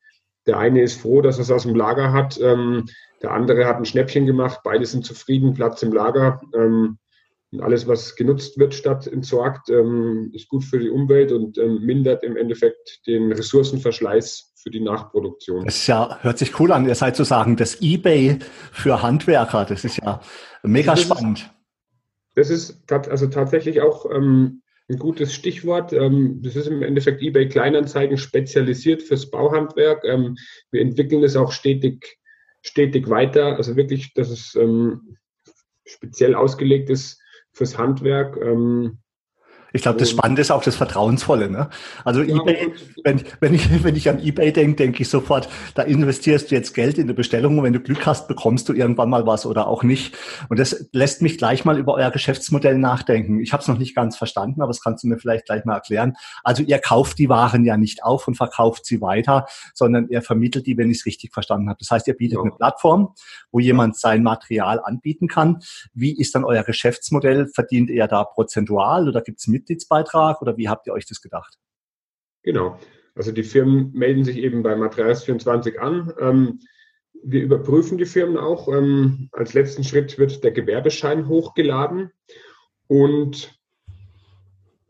der 0.45 0.57
eine 0.57 0.81
ist 0.81 1.01
froh, 1.01 1.21
dass 1.21 1.37
er 1.37 1.41
es 1.41 1.51
aus 1.51 1.63
dem 1.63 1.75
Lager 1.75 2.13
hat, 2.13 2.39
ähm, 2.39 2.85
der 3.21 3.31
andere 3.31 3.65
hat 3.65 3.77
ein 3.77 3.85
Schnäppchen 3.85 4.25
gemacht, 4.25 4.59
beide 4.63 4.85
sind 4.85 5.05
zufrieden, 5.05 5.53
Platz 5.53 5.81
im 5.81 5.91
Lager. 5.91 6.41
Ähm, 6.53 6.99
und 7.51 7.61
alles, 7.61 7.87
was 7.87 8.15
genutzt 8.15 8.59
wird 8.59 8.73
statt 8.73 9.07
entsorgt, 9.07 9.69
ähm, 9.69 10.31
ist 10.33 10.47
gut 10.49 10.63
für 10.63 10.79
die 10.79 10.89
Umwelt 10.89 11.31
und 11.31 11.57
ähm, 11.57 11.85
mindert 11.85 12.23
im 12.23 12.37
Endeffekt 12.37 13.05
den 13.07 13.31
Ressourcenverschleiß 13.31 14.53
für 14.65 14.72
die 14.72 14.81
Nachproduktion. 14.81 15.63
Das 15.63 15.75
ist 15.75 15.88
ja, 15.88 16.17
hört 16.24 16.39
sich 16.39 16.60
cool 16.60 16.72
an. 16.72 16.88
Ihr 16.88 16.95
seid 16.95 17.15
sozusagen 17.15 17.55
das 17.55 17.81
Ebay 17.81 18.39
für 18.72 19.03
Handwerker. 19.03 19.63
Das 19.63 19.86
ist 19.86 19.98
ja 19.98 20.19
mega 20.63 20.93
das 20.93 21.01
spannend. 21.03 21.53
das 22.34 22.50
ist 22.50 22.81
also 22.91 23.27
tatsächlich 23.27 23.81
auch 23.81 24.10
ähm, 24.10 24.63
ein 24.89 24.98
gutes 24.98 25.36
Stichwort. 25.36 25.93
Ähm, 25.93 26.41
das 26.41 26.55
ist 26.55 26.65
im 26.65 26.81
Endeffekt 26.81 27.22
eBay 27.22 27.48
Kleinanzeigen 27.48 28.17
spezialisiert 28.17 29.03
fürs 29.03 29.29
Bauhandwerk. 29.29 30.03
Ähm, 30.03 30.36
wir 30.72 30.81
entwickeln 30.81 31.24
es 31.24 31.36
auch 31.36 31.51
stetig, 31.51 32.17
stetig 32.63 33.07
weiter. 33.07 33.57
Also 33.57 33.75
wirklich, 33.75 34.15
dass 34.15 34.31
es 34.31 34.55
ähm, 34.55 35.17
speziell 35.86 36.34
ausgelegt 36.34 36.89
ist 36.89 37.22
fürs 37.51 37.77
Handwerk. 37.77 38.36
Ähm, 38.38 38.98
Ich 39.75 39.82
glaube, 39.82 40.00
das 40.00 40.10
Spannende 40.10 40.41
ist 40.41 40.51
auch 40.51 40.63
das 40.63 40.77
Vertrauensvolle. 40.77 41.50
Ne? 41.50 41.70
Also 42.05 42.22
ja, 42.22 42.38
eBay, 42.38 42.72
wenn, 43.03 43.22
wenn, 43.41 43.53
ich, 43.53 43.84
wenn 43.84 43.96
ich 43.98 44.10
an 44.10 44.20
eBay 44.20 44.53
denke, 44.53 44.77
denke 44.77 45.01
ich 45.01 45.10
sofort, 45.10 45.50
da 45.74 45.82
investierst 45.82 46.50
du 46.50 46.55
jetzt 46.55 46.74
Geld 46.74 46.98
in 46.98 47.03
eine 47.03 47.13
Bestellung 47.13 47.58
und 47.58 47.65
wenn 47.65 47.74
du 47.74 47.82
Glück 47.82 48.05
hast, 48.05 48.29
bekommst 48.29 48.70
du 48.70 48.74
irgendwann 48.74 49.10
mal 49.10 49.27
was 49.27 49.46
oder 49.46 49.67
auch 49.67 49.84
nicht. 49.84 50.15
Und 50.48 50.60
das 50.60 50.88
lässt 50.94 51.22
mich 51.22 51.38
gleich 51.38 51.65
mal 51.65 51.77
über 51.77 51.94
euer 51.96 52.10
Geschäftsmodell 52.10 52.77
nachdenken. 52.77 53.41
Ich 53.41 53.51
habe 53.51 53.62
es 53.62 53.67
noch 53.67 53.77
nicht 53.77 53.94
ganz 53.94 54.15
verstanden, 54.15 54.62
aber 54.62 54.70
das 54.70 54.82
kannst 54.82 55.03
du 55.03 55.10
mir 55.10 55.17
vielleicht 55.17 55.46
gleich 55.46 55.65
mal 55.65 55.74
erklären. 55.74 56.13
Also 56.46 56.63
ihr 56.63 56.79
kauft 56.79 57.20
die 57.20 57.27
Waren 57.27 57.65
ja 57.65 57.75
nicht 57.75 58.01
auf 58.01 58.29
und 58.29 58.36
verkauft 58.36 58.86
sie 58.86 59.01
weiter, 59.01 59.46
sondern 59.74 60.08
ihr 60.08 60.22
vermittelt 60.22 60.67
die, 60.67 60.77
wenn 60.77 60.89
ich 60.89 61.00
es 61.00 61.05
richtig 61.05 61.34
verstanden 61.34 61.67
habe. 61.67 61.79
Das 61.82 61.91
heißt, 61.91 62.08
ihr 62.08 62.15
bietet 62.15 62.38
ja. 62.38 62.44
eine 62.44 62.51
Plattform, 62.51 63.13
wo 63.51 63.60
jemand 63.60 63.98
sein 63.98 64.24
Material 64.24 64.79
anbieten 64.82 65.27
kann. 65.27 65.60
Wie 65.94 66.17
ist 66.17 66.34
dann 66.34 66.46
euer 66.46 66.63
Geschäftsmodell? 66.63 67.48
Verdient 67.53 67.89
ihr 67.89 68.08
da 68.08 68.24
prozentual 68.24 69.10
oder 69.10 69.22
gibt 69.22 69.41
es 69.41 69.48
mit 69.48 69.64
Mitgliedsbeitrag 69.65 70.41
oder 70.41 70.57
wie 70.57 70.69
habt 70.69 70.88
ihr 70.88 70.93
euch 70.93 71.05
das 71.05 71.22
gedacht? 71.22 71.57
Genau. 72.43 72.79
Also 73.15 73.31
die 73.31 73.43
Firmen 73.43 73.91
melden 73.93 74.24
sich 74.24 74.38
eben 74.38 74.62
bei 74.62 74.75
Materials 74.75 75.24
24 75.24 75.79
an. 75.81 76.13
Ähm, 76.19 76.60
wir 77.24 77.41
überprüfen 77.41 77.98
die 77.98 78.05
Firmen 78.05 78.38
auch. 78.38 78.67
Ähm, 78.67 79.29
als 79.31 79.53
letzten 79.53 79.84
Schritt 79.84 80.19
wird 80.19 80.43
der 80.43 80.51
Gewerbeschein 80.51 81.27
hochgeladen 81.27 82.12
und 82.88 83.57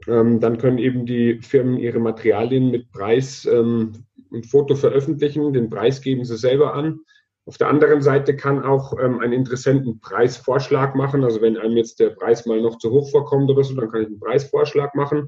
ähm, 0.08 0.39
dann 0.39 0.58
können 0.58 0.79
eben 0.79 1.05
die 1.05 1.41
Firmen 1.41 1.77
ihre 1.77 2.00
Materialien 2.00 2.72
mit 2.72 2.91
Preis 2.91 3.46
und 3.46 4.05
Foto 4.48 4.75
veröffentlichen. 4.75 5.53
Den 5.53 5.70
Preis 5.70 6.01
geben 6.01 6.25
sie 6.25 6.38
selber 6.38 6.74
an. 6.74 7.00
Auf 7.45 7.57
der 7.57 7.69
anderen 7.69 8.01
Seite 8.01 8.35
kann 8.35 8.63
auch 8.63 8.93
ähm, 8.99 9.19
ein 9.19 9.31
Interessenten 9.31 9.99
Preisvorschlag 9.99 10.95
machen. 10.95 11.23
Also 11.23 11.41
wenn 11.41 11.57
einem 11.57 11.77
jetzt 11.77 11.99
der 11.99 12.09
Preis 12.09 12.45
mal 12.45 12.59
noch 12.59 12.79
zu 12.79 12.89
hoch 12.89 13.09
vorkommt 13.11 13.49
oder 13.49 13.63
so, 13.63 13.75
dann 13.75 13.89
kann 13.89 14.01
ich 14.01 14.07
einen 14.07 14.19
Preisvorschlag 14.19 14.95
machen. 14.95 15.27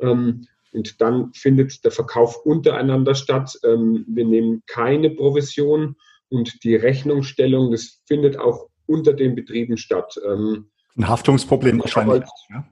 Ähm, 0.00 0.46
und 0.72 1.00
dann 1.02 1.32
findet 1.34 1.84
der 1.84 1.90
Verkauf 1.90 2.44
untereinander 2.46 3.14
statt. 3.14 3.58
Ähm, 3.64 4.06
wir 4.08 4.24
nehmen 4.24 4.62
keine 4.66 5.10
Provision 5.10 5.96
und 6.30 6.64
die 6.64 6.76
Rechnungsstellung, 6.76 7.70
das 7.70 8.00
findet 8.06 8.38
auch 8.38 8.68
unter 8.86 9.12
den 9.12 9.34
Betrieben 9.34 9.76
statt. 9.76 10.18
Ähm, 10.26 10.70
Ein 10.96 11.08
Haftungsproblem 11.08 11.80
wahrscheinlich. 11.80 12.24
Ja. 12.48 12.66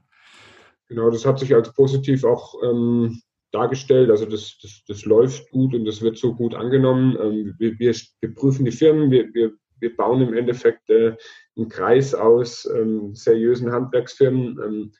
Genau, 0.87 1.09
das 1.11 1.25
hat 1.25 1.39
sich 1.39 1.53
als 1.53 1.71
positiv 1.73 2.23
auch 2.23 2.55
ähm, 2.63 3.21
dargestellt. 3.51 4.09
Also 4.09 4.25
das, 4.25 4.57
das, 4.61 4.83
das 4.87 5.05
läuft 5.05 5.49
gut 5.51 5.73
und 5.73 5.85
das 5.85 6.01
wird 6.01 6.17
so 6.17 6.33
gut 6.33 6.55
angenommen. 6.55 7.17
Ähm, 7.21 7.55
wir, 7.57 7.77
wir, 7.79 7.95
wir 8.21 8.35
prüfen 8.35 8.65
die 8.65 8.71
Firmen, 8.71 9.11
wir, 9.11 9.33
wir, 9.33 9.51
wir 9.79 9.95
bauen 9.95 10.21
im 10.21 10.33
Endeffekt 10.33 10.89
äh, 10.89 11.15
einen 11.57 11.69
Kreis 11.69 12.13
aus 12.13 12.65
ähm, 12.65 13.15
seriösen 13.15 13.71
Handwerksfirmen, 13.71 14.59
ähm, 14.63 14.91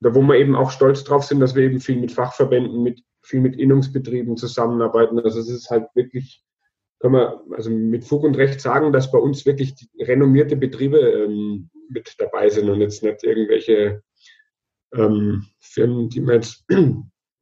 da 0.00 0.14
wo 0.14 0.22
wir 0.22 0.36
eben 0.36 0.56
auch 0.56 0.70
stolz 0.70 1.04
drauf 1.04 1.24
sind, 1.24 1.40
dass 1.40 1.54
wir 1.54 1.64
eben 1.64 1.80
viel 1.80 2.00
mit 2.00 2.12
Fachverbänden, 2.12 2.82
mit 2.82 3.02
viel 3.22 3.40
mit 3.40 3.56
Innungsbetrieben 3.56 4.36
zusammenarbeiten. 4.36 5.18
Also 5.20 5.40
es 5.40 5.50
ist 5.50 5.70
halt 5.70 5.86
wirklich, 5.94 6.42
kann 7.00 7.12
man 7.12 7.34
also 7.52 7.70
mit 7.70 8.04
Fug 8.04 8.24
und 8.24 8.36
Recht 8.36 8.60
sagen, 8.60 8.92
dass 8.92 9.12
bei 9.12 9.18
uns 9.18 9.44
wirklich 9.44 9.74
renommierte 9.98 10.56
Betriebe 10.56 10.98
ähm, 10.98 11.70
mit 11.88 12.14
dabei 12.18 12.48
sind 12.48 12.70
und 12.70 12.80
jetzt 12.80 13.02
nicht 13.02 13.22
irgendwelche 13.24 14.02
ähm, 14.94 15.46
Firmen, 15.58 16.08
die 16.08 16.20
man 16.20 16.36
jetzt 16.36 16.64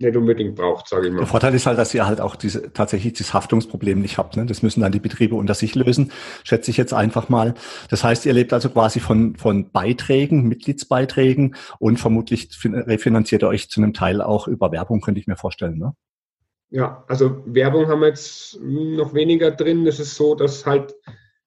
nicht 0.00 0.16
unbedingt 0.16 0.54
braucht, 0.54 0.88
sage 0.88 1.06
ich 1.06 1.12
mal. 1.12 1.18
Der 1.18 1.26
Vorteil 1.26 1.54
ist 1.54 1.66
halt, 1.66 1.78
dass 1.78 1.92
ihr 1.92 2.06
halt 2.06 2.20
auch 2.20 2.36
diese, 2.36 2.72
tatsächlich 2.72 3.14
dieses 3.14 3.34
Haftungsproblem 3.34 4.00
nicht 4.00 4.18
habt. 4.18 4.36
Ne? 4.36 4.46
Das 4.46 4.62
müssen 4.62 4.80
dann 4.80 4.92
die 4.92 5.00
Betriebe 5.00 5.34
unter 5.34 5.54
sich 5.54 5.74
lösen, 5.74 6.12
schätze 6.44 6.70
ich 6.70 6.76
jetzt 6.76 6.94
einfach 6.94 7.28
mal. 7.28 7.54
Das 7.90 8.04
heißt, 8.04 8.24
ihr 8.26 8.32
lebt 8.32 8.52
also 8.52 8.70
quasi 8.70 9.00
von, 9.00 9.36
von 9.36 9.70
Beiträgen, 9.70 10.46
Mitgliedsbeiträgen 10.46 11.56
und 11.78 11.98
vermutlich 11.98 12.48
refinanziert 12.64 13.42
ihr 13.42 13.48
euch 13.48 13.68
zu 13.70 13.80
einem 13.80 13.92
Teil 13.92 14.22
auch 14.22 14.46
über 14.46 14.70
Werbung, 14.70 15.00
könnte 15.00 15.20
ich 15.20 15.26
mir 15.26 15.36
vorstellen. 15.36 15.78
Ne? 15.78 15.94
Ja, 16.70 17.04
also 17.08 17.42
Werbung 17.46 17.88
haben 17.88 18.00
wir 18.00 18.08
jetzt 18.08 18.60
noch 18.60 19.14
weniger 19.14 19.50
drin. 19.50 19.86
Es 19.86 19.98
ist 19.98 20.14
so, 20.14 20.34
dass 20.34 20.64
halt 20.64 20.94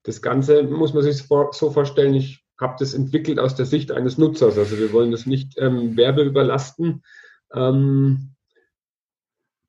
das 0.03 0.22
Ganze, 0.22 0.63
muss 0.63 0.93
man 0.93 1.03
sich 1.03 1.17
so 1.17 1.72
vorstellen, 1.72 2.15
ich 2.15 2.43
habe 2.60 2.75
das 2.79 2.93
entwickelt 2.93 3.39
aus 3.39 3.55
der 3.55 3.65
Sicht 3.65 3.91
eines 3.91 4.17
Nutzers. 4.17 4.58
Also 4.58 4.77
wir 4.77 4.91
wollen 4.91 5.12
das 5.12 5.25
nicht 5.25 5.58
ähm, 5.58 5.96
Werbe 5.96 6.24
überlasten. 6.24 7.03
Ähm, 7.53 8.36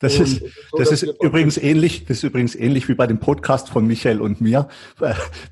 das 0.02 0.18
ist, 0.18 0.42
so, 0.71 0.78
das 0.78 0.90
ist 0.90 1.04
übrigens 1.23 1.56
ähnlich, 1.56 2.06
das 2.06 2.18
ist 2.18 2.25
übrigens 2.25 2.56
ähnlich 2.56 2.88
wie 2.88 2.94
bei 2.94 3.06
dem 3.06 3.21
Podcast 3.21 3.68
von 3.68 3.87
Michael 3.87 4.21
und 4.21 4.40
mir. 4.40 4.68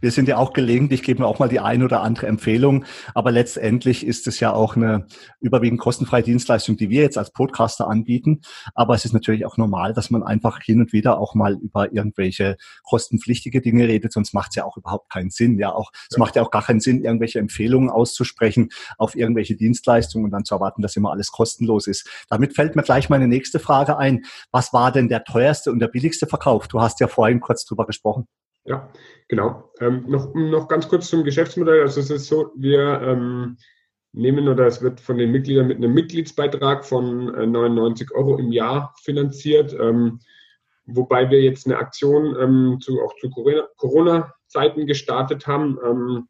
Wir 0.01 0.11
sind 0.11 0.27
ja 0.27 0.39
auch 0.39 0.53
gelegentlich, 0.53 1.05
geben 1.05 1.23
auch 1.23 1.39
mal 1.39 1.49
die 1.49 1.61
ein 1.61 1.85
oder 1.85 2.01
andere 2.03 2.27
Empfehlung. 2.27 2.85
Aber 3.15 3.31
letztendlich 3.31 4.05
ist 4.05 4.27
es 4.27 4.41
ja 4.41 4.53
auch 4.53 4.75
eine 4.75 5.07
überwiegend 5.41 5.79
kostenfreie 5.79 6.25
Dienstleistung, 6.25 6.77
die 6.77 6.91
wir 6.91 7.03
jetzt 7.03 7.17
als 7.17 7.31
Podcaster 7.31 7.87
anbieten. 7.87 8.41
Aber 8.75 8.97
es 8.97 9.05
ist 9.05 9.13
natürlich 9.13 9.47
auch 9.47 9.57
normal, 9.57 9.95
dass 9.95 10.11
man 10.11 10.25
einfach 10.25 10.61
hin 10.61 10.81
und 10.81 10.93
wieder 10.93 11.21
auch 11.21 11.37
mal 11.37 11.55
über 11.55 11.93
irgendwelche 11.93 12.57
kostenpflichtige 12.83 13.61
Dinge 13.61 13.87
redet. 13.87 14.13
Sonst 14.13 14.35
macht 14.35 14.49
es 14.51 14.57
ja 14.57 14.65
auch 14.65 14.77
überhaupt 14.77 15.13
keinen 15.13 15.31
Sinn. 15.31 15.61
Ja, 15.61 15.73
auch, 15.73 15.93
es 15.93 16.17
ja. 16.17 16.19
macht 16.19 16.35
ja 16.35 16.43
auch 16.43 16.51
gar 16.51 16.65
keinen 16.65 16.81
Sinn, 16.81 17.05
irgendwelche 17.05 17.39
Empfehlungen 17.39 17.89
auszusprechen 17.89 18.71
auf 18.99 19.15
irgendwelche 19.15 19.55
Dienstleistungen 19.55 20.25
und 20.25 20.33
dann 20.33 20.45
zu 20.45 20.57
erwarten, 20.57 20.83
dass 20.83 20.97
immer 20.97 21.13
alles 21.13 21.31
kostenlos 21.31 21.87
ist. 21.87 22.09
Damit 22.29 22.57
fällt 22.57 22.75
mir 22.75 22.83
gleich 22.83 23.09
meine 23.09 23.29
nächste 23.29 23.61
Frage 23.61 23.97
ein 23.97 24.25
was 24.51 24.73
war 24.73 24.93
denn 24.93 25.09
der 25.09 25.25
teuerste 25.25 25.71
und 25.71 25.79
der 25.79 25.89
billigste 25.89 26.27
Verkauf? 26.27 26.69
Du 26.69 26.81
hast 26.81 27.01
ja 27.01 27.09
vorhin 27.09 27.41
kurz 27.41 27.65
drüber 27.65 27.87
gesprochen. 27.87 28.27
Ja, 28.65 28.91
genau. 29.29 29.73
Ähm, 29.81 30.05
noch, 30.09 30.35
noch 30.35 30.69
ganz 30.69 30.89
kurz 30.89 31.09
zum 31.09 31.25
Geschäftsmodell. 31.25 31.83
Also 31.83 32.01
es 32.01 32.11
ist 32.11 32.27
so, 32.27 32.53
wir 32.57 33.01
ähm, 33.03 33.57
nehmen 34.13 34.49
oder 34.49 34.67
es 34.67 34.83
wird 34.83 35.01
von 35.01 35.19
den 35.19 35.31
Mitgliedern 35.31 35.69
mit 35.69 35.79
einem 35.79 35.95
Mitgliedsbeitrag 35.95 36.85
von 36.85 37.35
äh, 37.35 37.47
99 37.47 38.13
Euro 38.13 38.39
im 38.39 38.53
Jahr 38.53 38.95
finanziert. 39.03 39.73
Ähm, 39.73 40.21
wobei 40.87 41.31
wir 41.31 41.41
jetzt 41.41 41.67
eine 41.67 41.79
Aktion 41.79 42.37
ähm, 42.39 42.79
zu, 42.81 43.01
auch 43.03 43.15
zu 43.21 43.31
Corona-Zeiten 43.31 44.87
gestartet 44.87 45.47
haben. 45.47 45.79
Ähm, 45.85 46.29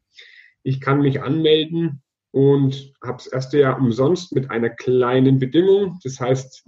ich 0.63 0.79
kann 0.79 1.01
mich 1.01 1.21
anmelden 1.21 2.01
und 2.31 2.93
habe 3.03 3.17
das 3.17 3.27
erste 3.27 3.59
Jahr 3.59 3.77
umsonst 3.77 4.33
mit 4.33 4.49
einer 4.51 4.69
kleinen 4.69 5.39
Bedingung. 5.39 5.99
Das 6.03 6.19
heißt, 6.19 6.63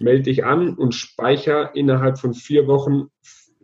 melde 0.00 0.24
dich 0.24 0.44
an 0.44 0.74
und 0.74 0.94
speicher 0.94 1.74
innerhalb 1.74 2.18
von 2.18 2.34
vier 2.34 2.66
Wochen 2.66 3.08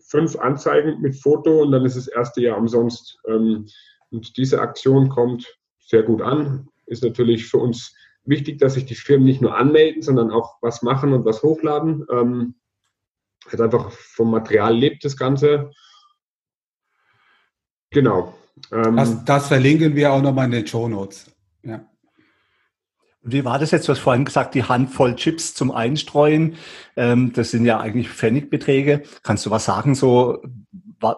fünf 0.06 0.36
Anzeigen 0.36 1.00
mit 1.00 1.16
Foto 1.16 1.62
und 1.62 1.72
dann 1.72 1.84
ist 1.84 1.96
das 1.96 2.08
erste 2.08 2.40
Jahr 2.40 2.58
umsonst. 2.58 3.18
Ähm, 3.26 3.66
und 4.10 4.36
diese 4.36 4.60
Aktion 4.60 5.08
kommt 5.08 5.58
sehr 5.80 6.02
gut 6.02 6.22
an. 6.22 6.68
Ist 6.86 7.02
natürlich 7.02 7.46
für 7.46 7.58
uns 7.58 7.94
wichtig, 8.24 8.58
dass 8.58 8.74
sich 8.74 8.84
die 8.84 8.94
Firmen 8.94 9.26
nicht 9.26 9.40
nur 9.40 9.56
anmelden, 9.56 10.02
sondern 10.02 10.30
auch 10.30 10.56
was 10.60 10.82
machen 10.82 11.12
und 11.12 11.24
was 11.24 11.42
hochladen. 11.42 12.06
Ähm, 12.10 12.54
halt 13.50 13.60
einfach 13.60 13.90
vom 13.90 14.30
Material 14.30 14.76
lebt 14.76 15.04
das 15.04 15.16
Ganze. 15.16 15.70
Genau. 17.90 18.34
Ähm, 18.72 18.96
das, 18.96 19.24
das 19.24 19.48
verlinken 19.48 19.94
wir 19.96 20.12
auch 20.12 20.22
nochmal 20.22 20.46
in 20.46 20.52
den 20.52 20.66
Show 20.66 20.88
Notes. 20.88 21.30
Ja. 21.62 21.84
Wie 23.26 23.44
war 23.44 23.58
das 23.58 23.70
jetzt? 23.70 23.88
Du 23.88 23.92
hast 23.92 24.00
vorhin 24.00 24.26
gesagt, 24.26 24.54
die 24.54 24.64
Handvoll 24.64 25.16
Chips 25.16 25.54
zum 25.54 25.70
Einstreuen. 25.70 26.56
Ähm, 26.94 27.32
das 27.32 27.50
sind 27.50 27.64
ja 27.64 27.80
eigentlich 27.80 28.10
Pfennigbeträge. 28.10 29.02
Kannst 29.22 29.46
du 29.46 29.50
was 29.50 29.64
sagen, 29.64 29.94
so 29.94 30.42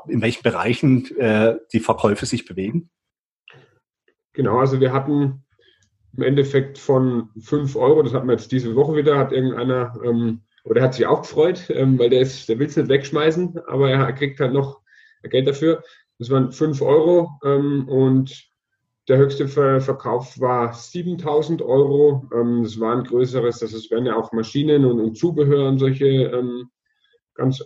in 0.09 0.23
welchen 0.23 0.43
Bereichen 0.43 1.17
äh, 1.17 1.57
die 1.73 1.81
Verkäufe 1.81 2.25
sich 2.25 2.45
bewegen? 2.45 2.91
Genau, 4.33 4.59
also 4.59 4.81
wir 4.81 4.93
hatten 4.93 5.45
im 6.17 6.23
Endeffekt 6.23 6.79
von 6.79 7.31
5 7.41 7.75
Euro, 7.77 8.03
das 8.03 8.15
hatten 8.15 8.27
wir 8.27 8.35
jetzt 8.35 8.53
diese 8.53 8.75
Woche 8.77 8.95
wieder, 8.95 9.19
hat 9.19 9.33
irgendeiner, 9.33 9.99
ähm, 10.05 10.43
oder 10.65 10.83
hat 10.83 10.95
sich 10.95 11.07
auch 11.07 11.23
gefreut, 11.23 11.71
ähm, 11.71 11.99
weil 11.99 12.11
der 12.11 12.21
ist, 12.21 12.49
der 12.49 12.59
will 12.59 12.67
es 12.67 12.77
nicht 12.77 12.89
wegschmeißen, 12.89 13.59
aber 13.67 13.91
er 13.91 14.13
kriegt 14.13 14.41
halt 14.41 14.53
noch 14.53 14.81
Geld 15.23 15.49
dafür. 15.49 15.83
Das 16.19 16.31
waren 16.31 16.53
5 16.53 16.83
Euro 16.83 17.31
ähm, 17.45 17.89
und 17.89 18.49
der 19.09 19.19
höchste 19.19 19.47
Verkauf 19.47 20.39
war 20.41 20.73
7000 20.73 21.63
Euro. 21.63 22.29
Ähm, 22.35 22.65
das 22.65 22.81
war 22.81 22.97
ein 22.97 23.05
größeres, 23.05 23.61
das 23.61 23.91
werden 23.91 24.07
ja 24.07 24.17
auch 24.17 24.33
Maschinen 24.33 24.85
und, 24.85 25.17
Zubehör 25.17 25.69
und 25.69 25.79
solche 25.79 26.07
ähm, 26.07 26.71
ganz 27.35 27.65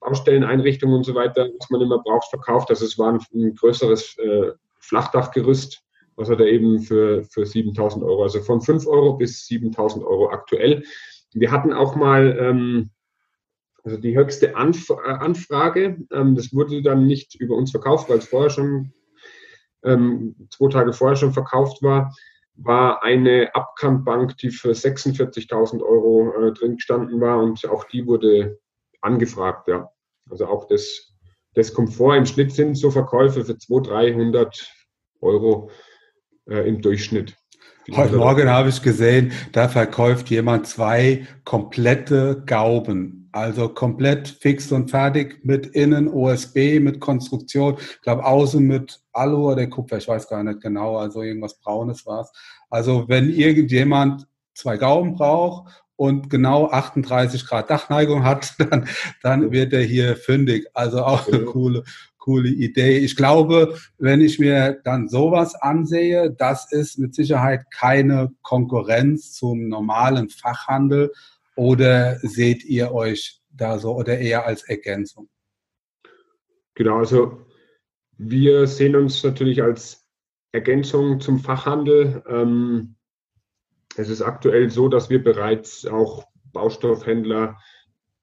Baustelleneinrichtungen 0.00 0.96
und 0.96 1.04
so 1.04 1.14
weiter, 1.14 1.48
was 1.58 1.70
man 1.70 1.80
immer 1.80 1.98
braucht, 2.02 2.28
verkauft. 2.28 2.68
Das 2.68 2.82
also 2.82 3.02
war 3.02 3.18
ein, 3.32 3.54
größeres 3.54 4.18
äh, 4.18 4.52
Flachdachgerüst, 4.80 5.82
was 6.16 6.28
er 6.28 6.36
da 6.36 6.44
eben 6.44 6.80
für, 6.80 7.24
für 7.24 7.46
7000 7.46 8.04
Euro, 8.04 8.22
also 8.22 8.40
von 8.40 8.60
5 8.60 8.86
Euro 8.86 9.14
bis 9.16 9.46
7000 9.46 10.04
Euro 10.04 10.28
aktuell. 10.28 10.84
Wir 11.32 11.50
hatten 11.50 11.72
auch 11.72 11.96
mal 11.96 12.36
ähm, 12.38 12.90
also 13.82 13.96
die 13.96 14.16
höchste 14.16 14.56
Anf 14.56 14.90
Anfrage. 14.90 15.98
Ähm, 16.12 16.34
das 16.34 16.52
wurde 16.52 16.82
dann 16.82 17.06
nicht 17.06 17.34
über 17.36 17.56
uns 17.56 17.70
verkauft, 17.70 18.10
weil 18.10 18.18
es 18.18 18.28
vorher 18.28 18.50
schon 18.50 18.92
ähm, 19.84 20.34
zwei 20.50 20.68
Tage 20.68 20.92
vorher 20.92 21.16
schon 21.16 21.32
verkauft 21.32 21.82
war, 21.82 22.14
war 22.56 23.02
eine 23.02 23.54
Abkantbank, 23.54 24.36
die 24.38 24.50
für 24.50 24.72
46.000 24.72 25.82
Euro 25.82 26.32
äh, 26.40 26.52
drin 26.52 26.76
gestanden 26.76 27.20
war 27.20 27.42
und 27.42 27.68
auch 27.68 27.84
die 27.84 28.06
wurde 28.06 28.58
angefragt, 29.00 29.68
ja. 29.68 29.90
Also 30.30 30.46
auch 30.46 30.66
das, 30.68 31.12
das 31.54 31.74
kommt 31.74 31.92
vor. 31.92 32.16
Im 32.16 32.26
Schnitt 32.26 32.52
sind 32.52 32.76
so 32.76 32.90
Verkäufe 32.90 33.44
für 33.44 33.58
200, 33.58 33.92
300 33.92 34.72
Euro 35.20 35.70
äh, 36.48 36.66
im 36.68 36.80
Durchschnitt. 36.80 37.36
Heute 37.92 38.16
Morgen 38.16 38.48
habe 38.48 38.70
ich 38.70 38.80
gesehen, 38.80 39.32
da 39.52 39.68
verkauft 39.68 40.30
jemand 40.30 40.66
zwei 40.66 41.26
komplette 41.44 42.42
Gauben. 42.46 43.23
Also 43.34 43.68
komplett 43.68 44.28
fix 44.28 44.70
und 44.70 44.92
fertig 44.92 45.40
mit 45.44 45.66
innen 45.66 46.06
OSB, 46.06 46.78
mit 46.78 47.00
Konstruktion. 47.00 47.74
Ich 47.80 48.00
glaube, 48.00 48.24
außen 48.24 48.64
mit 48.64 49.00
Alu 49.12 49.50
oder 49.50 49.66
Kupfer, 49.66 49.96
ich 49.96 50.06
weiß 50.06 50.28
gar 50.28 50.44
nicht 50.44 50.60
genau. 50.60 50.98
Also 50.98 51.20
irgendwas 51.20 51.58
Braunes 51.58 52.06
war 52.06 52.20
es. 52.20 52.32
Also 52.70 53.08
wenn 53.08 53.30
irgendjemand 53.30 54.28
zwei 54.54 54.76
Gauben 54.76 55.16
braucht 55.16 55.84
und 55.96 56.30
genau 56.30 56.68
38 56.70 57.44
Grad 57.44 57.70
Dachneigung 57.70 58.22
hat, 58.22 58.54
dann, 58.70 58.86
dann 59.24 59.50
wird 59.50 59.72
er 59.72 59.82
hier 59.82 60.14
fündig. 60.14 60.68
Also 60.72 61.02
auch 61.02 61.26
eine 61.26 61.40
coole, 61.44 61.82
coole 62.18 62.50
Idee. 62.50 62.98
Ich 62.98 63.16
glaube, 63.16 63.76
wenn 63.98 64.20
ich 64.20 64.38
mir 64.38 64.78
dann 64.84 65.08
sowas 65.08 65.56
ansehe, 65.56 66.30
das 66.30 66.70
ist 66.70 67.00
mit 67.00 67.16
Sicherheit 67.16 67.68
keine 67.72 68.30
Konkurrenz 68.42 69.32
zum 69.32 69.66
normalen 69.66 70.28
Fachhandel 70.28 71.10
oder 71.56 72.16
seht 72.20 72.64
ihr 72.64 72.92
euch 72.92 73.40
da 73.50 73.78
so 73.78 73.94
oder 73.94 74.18
eher 74.18 74.46
als 74.46 74.62
Ergänzung? 74.64 75.28
Genau, 76.74 76.98
also 76.98 77.46
wir 78.18 78.66
sehen 78.66 78.96
uns 78.96 79.22
natürlich 79.22 79.62
als 79.62 80.06
Ergänzung 80.52 81.20
zum 81.20 81.38
Fachhandel. 81.38 82.22
Ähm, 82.28 82.96
es 83.96 84.08
ist 84.08 84.22
aktuell 84.22 84.70
so, 84.70 84.88
dass 84.88 85.10
wir 85.10 85.22
bereits 85.22 85.86
auch 85.86 86.26
Baustoffhändler 86.52 87.58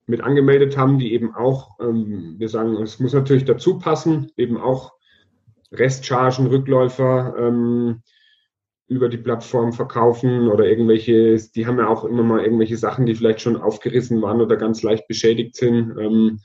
mit 0.08 0.22
angemeldet 0.22 0.78
haben, 0.78 1.00
die 1.00 1.14
eben 1.14 1.34
auch, 1.36 1.80
ähm, 1.80 2.36
wir 2.38 2.50
sagen, 2.50 2.76
es 2.82 3.00
muss 3.00 3.14
natürlich 3.14 3.46
dazu 3.46 3.80
passen, 3.80 4.32
eben 4.36 4.58
auch 4.58 4.94
Restchargen, 5.72 6.48
Rückläufer 6.48 7.36
ähm, 7.38 8.02
über 8.92 9.08
die 9.08 9.18
Plattform 9.18 9.72
verkaufen 9.72 10.50
oder 10.50 10.66
irgendwelche, 10.66 11.38
die 11.56 11.66
haben 11.66 11.78
ja 11.78 11.88
auch 11.88 12.04
immer 12.04 12.24
mal 12.24 12.44
irgendwelche 12.44 12.76
Sachen, 12.76 13.06
die 13.06 13.16
vielleicht 13.16 13.40
schon 13.40 13.56
aufgerissen 13.56 14.22
waren 14.22 14.42
oder 14.42 14.58
ganz 14.58 14.84
leicht 14.84 15.08
beschädigt 15.08 15.56
sind, 15.56 15.98
ähm, 15.98 16.42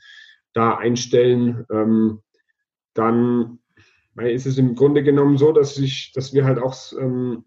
da 0.53 0.77
einstellen. 0.77 1.65
Ähm, 1.69 2.21
dann 2.93 3.59
ist 4.15 4.45
es 4.45 4.57
im 4.57 4.75
Grunde 4.75 5.03
genommen 5.03 5.37
so, 5.37 5.51
dass 5.51 5.77
ich, 5.77 6.13
dass 6.13 6.33
wir 6.33 6.45
halt 6.45 6.57
auch 6.57 6.73
ähm, 6.97 7.43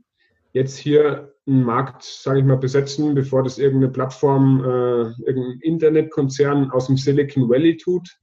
jetzt 0.53 0.77
hier 0.77 1.33
einen 1.47 1.63
Markt, 1.63 2.03
sage 2.03 2.41
ich 2.41 2.45
mal, 2.45 2.59
besetzen, 2.59 3.15
bevor 3.15 3.43
das 3.43 3.57
irgendeine 3.57 3.91
Plattform, 3.91 4.61
äh, 4.63 5.25
irgendein 5.25 5.61
Internetkonzern 5.63 6.71
aus 6.73 6.89
dem 6.89 6.99
Silicon 6.99 7.49
Valley 7.49 7.79
tut. 7.79 8.19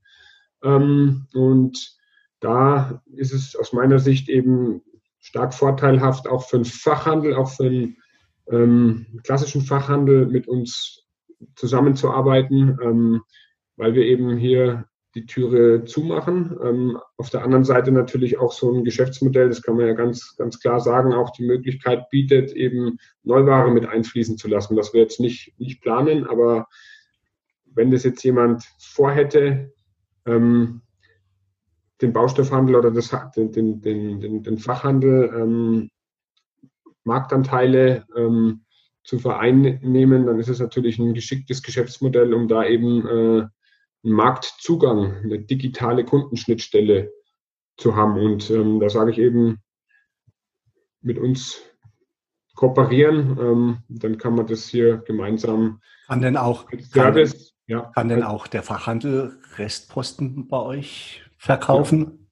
Ähm, 0.63 1.25
und 1.33 1.97
da 2.39 3.01
ist 3.15 3.33
es 3.33 3.55
aus 3.55 3.73
meiner 3.73 3.97
Sicht 3.97 4.29
eben 4.29 4.83
stark 5.27 5.53
vorteilhaft, 5.53 6.29
auch 6.29 6.47
für 6.47 6.55
den 6.55 6.63
Fachhandel, 6.63 7.35
auch 7.35 7.51
für 7.51 7.69
den 7.69 7.97
ähm, 8.49 9.19
klassischen 9.23 9.61
Fachhandel 9.61 10.25
mit 10.25 10.47
uns 10.47 11.05
zusammenzuarbeiten, 11.55 12.79
ähm, 12.81 13.21
weil 13.75 13.93
wir 13.93 14.03
eben 14.03 14.37
hier 14.37 14.85
die 15.15 15.25
Türe 15.25 15.83
zumachen. 15.83 16.57
Ähm, 16.63 16.97
auf 17.17 17.29
der 17.29 17.43
anderen 17.43 17.65
Seite 17.65 17.91
natürlich 17.91 18.39
auch 18.39 18.53
so 18.53 18.71
ein 18.71 18.85
Geschäftsmodell, 18.85 19.49
das 19.49 19.61
kann 19.61 19.75
man 19.75 19.87
ja 19.87 19.93
ganz, 19.93 20.37
ganz 20.37 20.61
klar 20.61 20.79
sagen, 20.79 21.11
auch 21.11 21.31
die 21.31 21.45
Möglichkeit 21.45 22.09
bietet, 22.09 22.53
eben 22.53 22.97
Neuware 23.23 23.69
mit 23.71 23.85
einfließen 23.85 24.37
zu 24.37 24.47
lassen, 24.47 24.77
was 24.77 24.93
wir 24.93 25.01
jetzt 25.01 25.19
nicht, 25.19 25.59
nicht 25.59 25.81
planen, 25.81 26.25
aber 26.25 26.67
wenn 27.65 27.91
das 27.91 28.05
jetzt 28.05 28.23
jemand 28.23 28.63
vorhätte, 28.79 29.73
ähm, 30.25 30.83
den 32.01 32.13
Baustoffhandel 32.13 32.75
oder 32.75 32.91
das, 32.91 33.15
den, 33.35 33.51
den, 33.51 33.81
den, 33.81 34.43
den 34.43 34.57
Fachhandel 34.57 35.33
ähm, 35.35 35.89
Marktanteile 37.03 38.05
ähm, 38.15 38.65
zu 39.03 39.17
vereinnehmen, 39.19 40.25
dann 40.25 40.39
ist 40.39 40.49
es 40.49 40.59
natürlich 40.59 40.99
ein 40.99 41.13
geschicktes 41.13 41.63
Geschäftsmodell, 41.63 42.33
um 42.33 42.47
da 42.47 42.65
eben 42.65 43.07
äh, 43.07 43.47
Marktzugang, 44.03 45.23
eine 45.23 45.39
digitale 45.39 46.05
Kundenschnittstelle 46.05 47.11
zu 47.77 47.95
haben. 47.95 48.19
Und 48.19 48.49
ähm, 48.51 48.79
da 48.79 48.89
sage 48.89 49.11
ich 49.11 49.17
eben, 49.17 49.59
mit 51.01 51.17
uns 51.17 51.61
kooperieren, 52.55 53.37
ähm, 53.39 53.77
dann 53.87 54.17
kann 54.17 54.35
man 54.35 54.47
das 54.47 54.67
hier 54.67 54.97
gemeinsam. 54.97 55.79
Kann 56.07 56.21
denn 56.21 56.35
auch, 56.35 56.67
Service, 56.91 57.55
kann, 57.67 57.77
ja, 57.77 57.91
kann 57.93 58.09
denn 58.09 58.23
auch 58.23 58.47
der 58.47 58.63
Fachhandel 58.63 59.39
Restposten 59.57 60.47
bei 60.47 60.59
euch 60.59 61.26
verkaufen? 61.47 62.29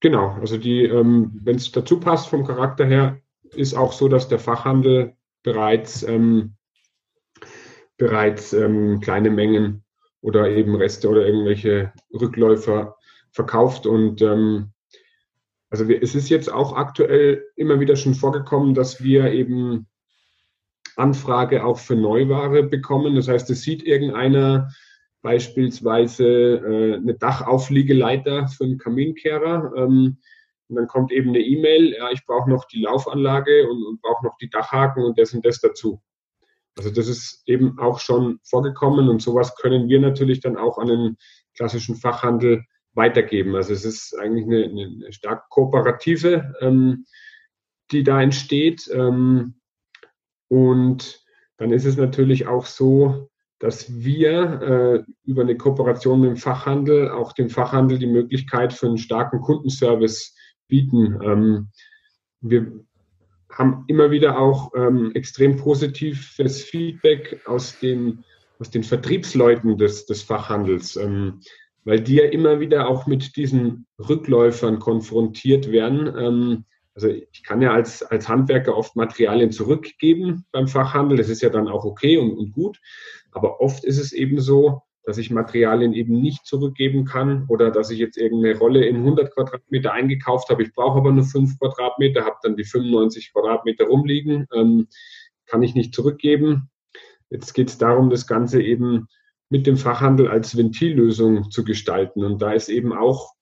Genau, 0.00 0.30
also 0.40 0.58
die, 0.58 0.84
ähm, 0.84 1.40
wenn 1.42 1.56
es 1.56 1.72
dazu 1.72 2.00
passt 2.00 2.28
vom 2.28 2.44
Charakter 2.44 2.84
her, 2.84 3.20
ist 3.54 3.74
auch 3.74 3.92
so, 3.92 4.08
dass 4.08 4.28
der 4.28 4.38
Fachhandel 4.38 5.14
bereits 5.42 6.02
ähm, 6.02 6.56
bereits 7.96 8.52
ähm, 8.54 9.00
kleine 9.00 9.30
Mengen 9.30 9.84
oder 10.22 10.48
eben 10.48 10.74
Reste 10.74 11.08
oder 11.08 11.26
irgendwelche 11.26 11.92
Rückläufer 12.12 12.96
verkauft. 13.30 13.86
Und 13.86 14.22
ähm, 14.22 14.72
also 15.68 15.86
wir, 15.86 16.02
es 16.02 16.14
ist 16.14 16.30
jetzt 16.30 16.50
auch 16.50 16.74
aktuell 16.74 17.44
immer 17.56 17.78
wieder 17.78 17.96
schon 17.96 18.14
vorgekommen, 18.14 18.74
dass 18.74 19.04
wir 19.04 19.32
eben 19.32 19.86
Anfrage 20.96 21.62
auch 21.64 21.78
für 21.78 21.94
Neuware 21.94 22.62
bekommen. 22.62 23.14
Das 23.16 23.28
heißt, 23.28 23.50
es 23.50 23.62
sieht 23.62 23.82
irgendeiner 23.82 24.70
beispielsweise 25.22 26.26
äh, 26.26 26.94
eine 26.94 27.14
Dachaufliegeleiter 27.14 28.48
für 28.48 28.64
einen 28.64 28.78
Kaminkehrer. 28.78 29.72
Ähm, 29.76 30.18
und 30.68 30.76
dann 30.76 30.86
kommt 30.86 31.12
eben 31.12 31.30
eine 31.30 31.40
E-Mail, 31.40 31.94
ja, 31.94 32.10
ich 32.12 32.24
brauche 32.24 32.48
noch 32.48 32.64
die 32.66 32.82
Laufanlage 32.82 33.68
und, 33.68 33.84
und 33.84 34.00
brauche 34.00 34.24
noch 34.24 34.36
die 34.38 34.48
Dachhaken 34.48 35.02
und 35.02 35.18
das 35.18 35.34
und 35.34 35.44
das 35.44 35.60
dazu. 35.60 36.00
Also 36.78 36.90
das 36.90 37.08
ist 37.08 37.42
eben 37.46 37.78
auch 37.78 37.98
schon 37.98 38.38
vorgekommen 38.44 39.08
und 39.08 39.20
sowas 39.20 39.56
können 39.56 39.88
wir 39.88 40.00
natürlich 40.00 40.40
dann 40.40 40.56
auch 40.56 40.78
an 40.78 40.86
den 40.86 41.16
klassischen 41.54 41.96
Fachhandel 41.96 42.64
weitergeben. 42.94 43.56
Also 43.56 43.72
es 43.72 43.84
ist 43.84 44.16
eigentlich 44.18 44.46
eine, 44.46 44.64
eine 44.64 45.12
stark 45.12 45.48
kooperative, 45.50 46.54
ähm, 46.60 47.06
die 47.90 48.04
da 48.04 48.22
entsteht. 48.22 48.88
Ähm, 48.92 49.60
und 50.48 51.24
dann 51.56 51.72
ist 51.72 51.84
es 51.84 51.96
natürlich 51.96 52.46
auch 52.46 52.66
so, 52.66 53.29
dass 53.60 54.02
wir 54.02 55.04
äh, 55.06 55.12
über 55.24 55.42
eine 55.42 55.56
Kooperation 55.56 56.22
mit 56.22 56.30
dem 56.30 56.36
Fachhandel 56.36 57.10
auch 57.10 57.32
dem 57.34 57.50
Fachhandel 57.50 57.98
die 57.98 58.06
Möglichkeit 58.06 58.72
für 58.72 58.86
einen 58.86 58.98
starken 58.98 59.40
Kundenservice 59.42 60.34
bieten. 60.66 61.20
Ähm, 61.22 61.68
wir 62.40 62.72
haben 63.52 63.84
immer 63.86 64.10
wieder 64.10 64.38
auch 64.38 64.72
ähm, 64.74 65.12
extrem 65.14 65.56
positives 65.56 66.62
Feedback 66.62 67.42
aus 67.44 67.78
den, 67.78 68.24
aus 68.58 68.70
den 68.70 68.82
Vertriebsleuten 68.82 69.76
des, 69.76 70.06
des 70.06 70.22
Fachhandels, 70.22 70.96
ähm, 70.96 71.40
weil 71.84 72.00
die 72.00 72.14
ja 72.14 72.24
immer 72.24 72.60
wieder 72.60 72.88
auch 72.88 73.06
mit 73.06 73.36
diesen 73.36 73.86
Rückläufern 73.98 74.78
konfrontiert 74.78 75.70
werden. 75.70 76.64
Also 76.94 77.08
ich 77.08 77.44
kann 77.44 77.62
ja 77.62 77.72
als, 77.72 78.02
als 78.02 78.28
Handwerker 78.28 78.76
oft 78.76 78.96
Materialien 78.96 79.52
zurückgeben 79.52 80.44
beim 80.52 80.66
Fachhandel, 80.66 81.18
das 81.18 81.28
ist 81.28 81.42
ja 81.42 81.48
dann 81.48 81.68
auch 81.68 81.84
okay 81.84 82.18
und, 82.18 82.32
und 82.36 82.52
gut, 82.52 82.80
aber 83.32 83.60
oft 83.60 83.84
ist 83.84 83.98
es 83.98 84.12
eben 84.12 84.40
so, 84.40 84.82
dass 85.04 85.18
ich 85.18 85.30
Materialien 85.30 85.92
eben 85.92 86.20
nicht 86.20 86.46
zurückgeben 86.46 87.04
kann 87.04 87.46
oder 87.48 87.70
dass 87.70 87.90
ich 87.90 87.98
jetzt 87.98 88.18
irgendeine 88.18 88.58
Rolle 88.58 88.84
in 88.86 88.96
100 88.96 89.34
Quadratmeter 89.34 89.92
eingekauft 89.92 90.50
habe. 90.50 90.62
Ich 90.62 90.72
brauche 90.72 90.98
aber 90.98 91.10
nur 91.10 91.24
5 91.24 91.58
Quadratmeter, 91.58 92.24
habe 92.24 92.36
dann 92.42 92.56
die 92.56 92.64
95 92.64 93.32
Quadratmeter 93.32 93.86
rumliegen, 93.86 94.46
ähm, 94.54 94.88
kann 95.46 95.62
ich 95.62 95.74
nicht 95.74 95.94
zurückgeben. 95.94 96.70
Jetzt 97.30 97.54
geht 97.54 97.68
es 97.68 97.78
darum, 97.78 98.10
das 98.10 98.26
Ganze 98.26 98.62
eben 98.62 99.08
mit 99.48 99.66
dem 99.66 99.76
Fachhandel 99.76 100.28
als 100.28 100.56
Ventillösung 100.56 101.50
zu 101.50 101.64
gestalten. 101.64 102.24
Und 102.24 102.42
da 102.42 102.52
ist 102.52 102.68
eben 102.68 102.92
auch, 102.92 103.32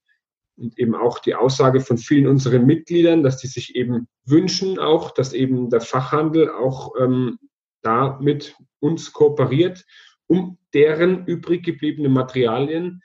eben 0.77 0.95
auch 0.95 1.19
die 1.19 1.35
Aussage 1.35 1.81
von 1.81 1.99
vielen 1.99 2.27
unseren 2.27 2.67
Mitgliedern, 2.67 3.23
dass 3.23 3.39
die 3.39 3.47
sich 3.47 3.77
eben 3.77 4.09
wünschen 4.25 4.79
auch, 4.79 5.13
dass 5.13 5.33
eben 5.33 5.71
der 5.71 5.81
Fachhandel 5.81 6.51
auch 6.51 6.93
ähm, 7.01 7.39
da 7.83 8.19
mit 8.21 8.57
uns 8.81 9.13
kooperiert 9.13 9.85
um 10.29 10.59
deren 10.75 11.27
übrig 11.27 11.65
gebliebene 11.65 12.09
Materialien 12.09 13.03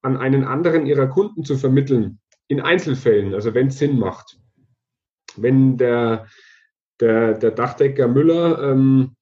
an 0.00 0.16
einen 0.16 0.44
anderen 0.44 0.86
ihrer 0.86 1.08
Kunden 1.08 1.44
zu 1.44 1.58
vermitteln, 1.58 2.20
in 2.48 2.60
Einzelfällen, 2.60 3.34
also 3.34 3.52
wenn 3.54 3.66
es 3.66 3.78
Sinn 3.78 3.98
macht. 3.98 4.38
Wenn 5.36 5.76
der, 5.76 6.26
der, 7.00 7.34
der 7.34 7.50
Dachdecker 7.50 8.08
Müller 8.08 8.62
ähm, 8.62 9.16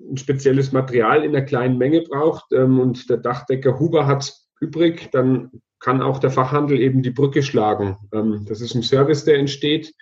ein 0.00 0.16
spezielles 0.16 0.72
Material 0.72 1.24
in 1.24 1.34
einer 1.34 1.44
kleinen 1.44 1.78
Menge 1.78 2.02
braucht 2.02 2.52
ähm, 2.52 2.80
und 2.80 3.08
der 3.08 3.18
Dachdecker 3.18 3.78
Huber 3.78 4.06
hat 4.06 4.34
übrig, 4.60 5.08
dann 5.12 5.50
kann 5.80 6.02
auch 6.02 6.18
der 6.18 6.30
Fachhandel 6.30 6.80
eben 6.80 7.02
die 7.02 7.10
Brücke 7.10 7.42
schlagen. 7.42 7.96
Ähm, 8.12 8.44
das 8.48 8.60
ist 8.60 8.74
ein 8.74 8.82
Service, 8.82 9.24
der 9.24 9.38
entsteht. 9.38 9.94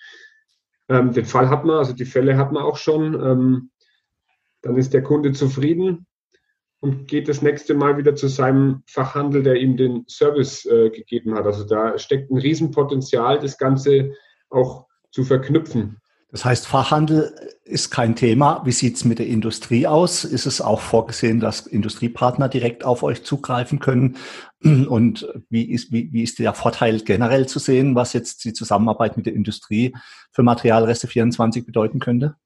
Ähm, 0.89 1.13
den 1.13 1.25
Fall 1.25 1.51
hat 1.51 1.65
man, 1.65 1.77
also 1.77 1.93
die 1.93 2.05
Fälle 2.05 2.37
hat 2.37 2.53
man 2.53 2.63
auch 2.63 2.77
schon. 2.77 3.15
Ähm, 3.15 3.71
dann 4.63 4.77
ist 4.77 4.95
der 4.95 5.03
Kunde 5.03 5.33
zufrieden 5.33 6.07
und 6.81 7.09
geht 7.09 7.29
das 7.29 7.43
nächste 7.43 7.75
Mal 7.75 7.97
wieder 7.99 8.15
zu 8.15 8.29
seinem 8.29 8.83
Fachhandel, 8.87 9.43
der 9.43 9.57
ihm 9.57 9.77
den 9.77 10.05
Service 10.09 10.65
äh, 10.67 10.91
gegeben 10.91 11.35
hat. 11.35 11.47
Also 11.47 11.65
da 11.65 11.99
steckt 11.99 12.31
ein 12.31 12.39
Riesenpotenzial, 12.39 13.39
das 13.39 13.59
Ganze 13.59 14.15
auch 14.51 14.87
zu 15.11 15.25
verknüpfen. 15.25 16.01
Das 16.29 16.45
heißt, 16.45 16.67
Fachhandel 16.67 17.35
ist 17.65 17.91
kein 17.91 18.17
Thema. 18.17 18.63
Wie 18.65 18.73
sieht 18.73 18.97
es 18.97 19.05
mit 19.05 19.19
der 19.19 19.27
Industrie 19.27 19.87
aus? 19.87 20.25
Ist 20.25 20.47
es 20.47 20.61
auch 20.61 20.81
vorgesehen, 20.81 21.41
dass 21.41 21.67
Industriepartner 21.67 22.49
direkt 22.49 22.85
auf 22.85 23.03
euch 23.03 23.23
zugreifen 23.25 23.79
können? 23.79 24.17
Und 24.63 25.27
wie 25.51 25.71
ist, 25.71 25.93
wie, 25.93 26.13
wie 26.13 26.23
ist 26.23 26.39
der 26.39 26.53
Vorteil 26.55 27.01
generell 27.01 27.47
zu 27.47 27.59
sehen, 27.59 27.95
was 27.95 28.13
jetzt 28.13 28.45
die 28.45 28.53
Zusammenarbeit 28.53 29.17
mit 29.17 29.27
der 29.27 29.35
Industrie 29.35 29.95
für 30.33 30.43
Materialreste 30.43 31.07
24 31.07 31.65
bedeuten 31.65 32.01
könnte? 32.01 32.37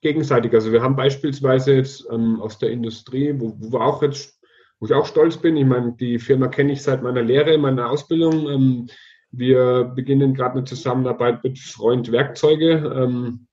Gegenseitig. 0.00 0.54
Also 0.54 0.72
wir 0.72 0.82
haben 0.82 0.96
beispielsweise 0.96 1.74
jetzt 1.74 2.06
ähm, 2.10 2.40
aus 2.40 2.58
der 2.58 2.70
Industrie, 2.70 3.34
wo, 3.36 3.54
wo 3.58 3.72
wir 3.72 3.82
auch 3.82 4.02
jetzt, 4.02 4.40
wo 4.78 4.86
ich 4.86 4.94
auch 4.94 5.04
stolz 5.04 5.36
bin, 5.36 5.58
ich 5.58 5.66
meine, 5.66 5.92
die 5.92 6.18
Firma 6.18 6.48
kenne 6.48 6.72
ich 6.72 6.82
seit 6.82 7.02
meiner 7.02 7.22
Lehre, 7.22 7.58
meiner 7.58 7.90
Ausbildung. 7.90 8.48
Ähm, 8.48 8.86
wir 9.32 9.84
beginnen 9.84 10.34
gerade 10.34 10.56
eine 10.56 10.64
Zusammenarbeit 10.64 11.44
mit 11.44 11.58
Freund 11.58 12.10
Werkzeuge. 12.10 12.92
Ähm, 12.96 13.46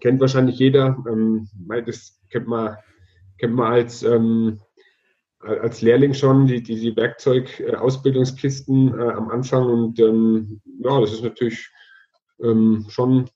kennt 0.00 0.20
wahrscheinlich 0.20 0.58
jeder. 0.58 0.96
Ähm, 1.08 1.48
das 1.86 2.18
kennt 2.30 2.48
man, 2.48 2.76
kennt 3.38 3.54
man 3.54 3.72
als, 3.72 4.02
ähm, 4.02 4.60
als 5.40 5.82
Lehrling 5.82 6.14
schon, 6.14 6.46
die, 6.46 6.62
die, 6.62 6.80
die 6.80 6.96
Werkzeug-Ausbildungskisten 6.96 8.98
äh, 8.98 9.12
am 9.12 9.28
Anfang. 9.30 9.66
Und 9.66 10.00
ähm, 10.00 10.62
ja, 10.82 10.98
das 11.00 11.12
ist 11.12 11.22
natürlich 11.22 11.68
ähm, 12.42 12.86
schon 12.88 13.30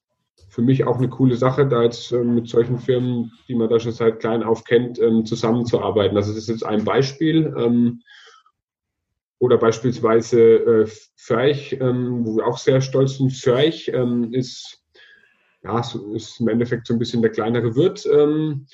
für 0.48 0.62
mich 0.62 0.84
auch 0.84 0.98
eine 0.98 1.08
coole 1.08 1.36
Sache, 1.36 1.66
da 1.66 1.82
jetzt 1.82 2.12
ähm, 2.12 2.34
mit 2.34 2.48
solchen 2.48 2.78
Firmen, 2.78 3.32
die 3.48 3.54
man 3.54 3.68
da 3.68 3.80
schon 3.80 3.92
seit 3.92 4.20
klein 4.20 4.42
auf 4.42 4.64
kennt, 4.64 4.98
ähm, 5.00 5.26
zusammenzuarbeiten. 5.26 6.16
Also 6.16 6.32
das 6.32 6.42
ist 6.42 6.48
jetzt 6.48 6.64
ein 6.64 6.84
Beispiel. 6.84 7.52
Oder 9.44 9.58
beispielsweise 9.58 10.40
äh, 10.40 10.86
Förch, 11.16 11.76
ähm, 11.78 12.24
wo 12.24 12.36
wir 12.36 12.46
auch 12.46 12.56
sehr 12.56 12.80
stolz 12.80 13.18
sind. 13.18 13.30
Förch 13.30 13.90
ähm, 13.92 14.32
ist, 14.32 14.82
ja, 15.62 15.82
ist 16.14 16.40
im 16.40 16.48
Endeffekt 16.48 16.86
so 16.86 16.94
ein 16.94 16.98
bisschen 16.98 17.20
der 17.20 17.30
kleinere 17.30 17.76
Wirt, 17.76 18.06
ähm, 18.06 18.66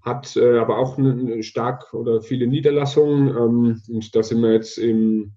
hat 0.00 0.34
äh, 0.38 0.56
aber 0.56 0.78
auch 0.78 0.96
eine, 0.96 1.42
stark 1.42 1.92
oder 1.92 2.22
viele 2.22 2.46
Niederlassungen. 2.46 3.28
Ähm, 3.36 3.82
und 3.86 4.16
da 4.16 4.22
sind 4.22 4.40
wir 4.40 4.54
jetzt 4.54 4.78
im, 4.78 5.34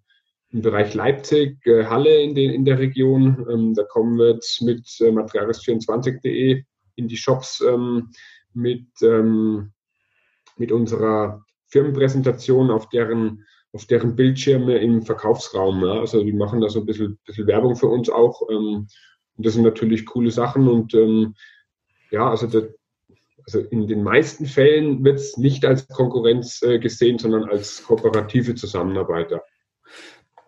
im 0.52 0.62
Bereich 0.62 0.94
Leipzig, 0.94 1.58
äh, 1.66 1.84
Halle 1.84 2.22
in, 2.22 2.34
den, 2.34 2.52
in 2.52 2.64
der 2.64 2.80
Region. 2.80 3.46
Ähm, 3.52 3.74
da 3.74 3.84
kommen 3.84 4.18
wir 4.18 4.36
jetzt 4.36 4.62
mit 4.62 4.88
äh, 5.02 5.10
materialist24.de 5.10 6.64
in 6.96 7.08
die 7.10 7.18
Shops 7.18 7.60
ähm, 7.60 8.12
mit, 8.54 8.88
mit 10.56 10.72
unserer 10.72 11.44
Firmenpräsentation, 11.68 12.72
auf 12.72 12.88
deren 12.88 13.44
auf 13.74 13.86
deren 13.86 14.16
Bildschirme 14.16 14.78
im 14.78 15.04
Verkaufsraum. 15.04 15.84
Ja. 15.86 16.00
Also 16.00 16.24
die 16.24 16.34
machen 16.34 16.62
da 16.62 16.70
so 16.70 16.80
ein 16.80 16.86
bisschen, 16.86 17.20
bisschen 17.26 17.48
Werbung 17.48 17.76
für 17.76 17.88
uns 17.88 18.10
auch. 18.10 18.42
Ähm, 18.50 18.88
und 19.38 19.46
das 19.46 19.54
sind 19.54 19.64
natürlich 19.64 20.06
coole 20.06 20.32
Sachen. 20.32 20.68
Und 20.68 20.94
ähm, 20.94 21.36
ja, 22.12 22.30
also, 22.30 22.48
das, 22.48 22.64
also 23.46 23.60
in 23.60 23.88
den 23.88 24.04
meisten 24.04 24.46
Fällen 24.46 25.04
wird 25.04 25.20
es 25.20 25.38
nicht 25.38 25.66
als 25.66 25.88
Konkurrenz 25.88 26.62
äh, 26.62 26.80
gesehen, 26.80 27.20
sondern 27.20 27.46
als 27.46 27.84
kooperative 27.84 28.56
Zusammenarbeiter. 28.56 29.44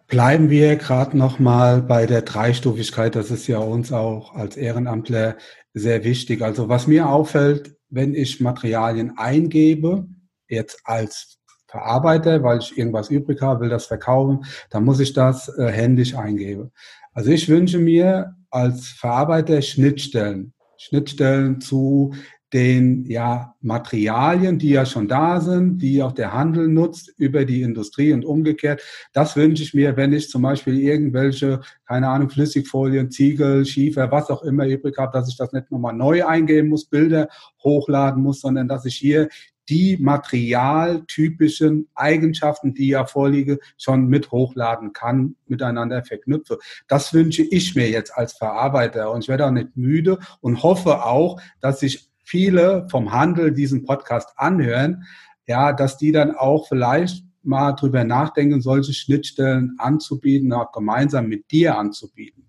Bleiben 0.08 0.50
wir 0.50 0.76
gerade 0.76 1.16
nochmal 1.16 1.84
bei 1.84 2.08
der 2.08 2.24
Dreistufigkeit. 2.24 3.16
Das 3.16 3.30
ist 3.30 3.46
ja 3.48 3.60
uns 3.60 3.92
auch 3.92 4.34
als 4.34 4.58
Ehrenamtler 4.58 5.38
sehr 5.74 6.04
wichtig. 6.04 6.42
Also 6.42 6.68
was 6.68 6.88
mir 6.88 7.10
auffällt, 7.10 7.76
wenn 7.90 8.16
ich 8.16 8.40
Materialien 8.40 9.18
eingebe, 9.18 10.08
jetzt 10.48 10.82
als 10.84 11.39
verarbeite, 11.70 12.44
weil 12.44 12.60
ich 12.60 12.78
irgendwas 12.78 13.10
übrig 13.10 13.42
habe, 13.42 13.62
will 13.62 13.70
das 13.70 13.86
verkaufen, 13.86 14.46
dann 14.70 14.84
muss 14.84 15.00
ich 15.00 15.14
das 15.14 15.50
äh, 15.58 15.68
händisch 15.68 16.16
eingeben. 16.16 16.72
Also 17.14 17.32
ich 17.32 17.48
wünsche 17.50 17.80
mir 17.80 18.36
als 18.50 18.88
Verarbeiter 18.88 19.62
Schnittstellen, 19.62 20.54
Schnittstellen 20.78 21.62
zu 21.62 22.14
den 22.54 23.06
ja, 23.06 23.54
Materialien, 23.62 24.58
die 24.58 24.72
ja 24.72 24.86
schon 24.86 25.08
da 25.08 25.40
sind, 25.40 25.80
die 25.80 26.02
auch 26.02 26.14
der 26.14 26.34
Handel 26.34 26.68
nutzt 26.68 27.14
über 27.18 27.46
die 27.46 27.62
Industrie 27.62 28.12
und 28.12 28.26
umgekehrt. 28.26 28.82
Das 29.14 29.36
wünsche 29.36 29.62
ich 29.62 29.76
mir, 29.76 29.96
wenn 29.98 30.14
ich 30.14 30.30
zum 30.30 30.42
Beispiel 30.42 30.80
irgendwelche, 30.80 31.62
keine 31.88 32.08
Ahnung, 32.08 32.30
Flüssigfolien, 32.30 33.12
Ziegel, 33.12 33.66
Schiefer, 33.66 34.12
was 34.12 34.32
auch 34.32 34.42
immer 34.42 34.66
übrig 34.66 34.98
habe, 34.98 35.12
dass 35.14 35.30
ich 35.30 35.38
das 35.38 35.54
nicht 35.54 35.70
nochmal 35.70 35.94
neu 35.94 36.26
eingeben 36.26 36.70
muss, 36.70 36.86
Bilder 36.86 37.28
hochladen 37.64 38.24
muss, 38.24 38.42
sondern 38.42 38.68
dass 38.68 38.86
ich 38.86 38.96
hier 38.96 39.30
die 39.70 39.98
materialtypischen 39.98 41.88
Eigenschaften, 41.94 42.74
die 42.74 42.90
ja 42.90 43.06
vorliege, 43.06 43.60
schon 43.78 44.08
mit 44.08 44.32
hochladen 44.32 44.94
kann, 44.94 45.36
miteinander 45.48 46.04
verknüpfe. 46.04 46.58
Das 46.88 47.14
wünsche 47.14 47.44
ich 47.44 47.76
mir 47.76 47.90
jetzt 47.90 48.12
als 48.16 48.34
Verarbeiter 48.34 49.12
und 49.12 49.24
ich 49.24 49.30
werde 49.30 49.46
auch 49.46 49.52
nicht 49.52 49.78
müde 49.78 50.20
und 50.42 50.64
hoffe 50.64 51.06
auch, 51.06 51.40
dass 51.62 51.80
sich 51.80 52.10
viele 52.24 52.88
vom 52.90 53.12
Handel 53.12 53.54
diesen 53.54 53.84
Podcast 53.84 54.34
anhören, 54.38 55.04
ja, 55.48 55.74
dass 55.74 55.98
die 55.98 56.12
dann 56.12 56.36
auch 56.36 56.68
vielleicht 56.68 57.24
mal 57.42 57.74
drüber 57.74 58.04
nachdenken, 58.04 58.62
solche 58.62 58.94
Schnittstellen 58.94 59.76
anzubieten, 59.78 60.54
auch 60.54 60.72
gemeinsam 60.72 61.28
mit 61.28 61.52
dir 61.52 61.78
anzubieten. 61.78 62.46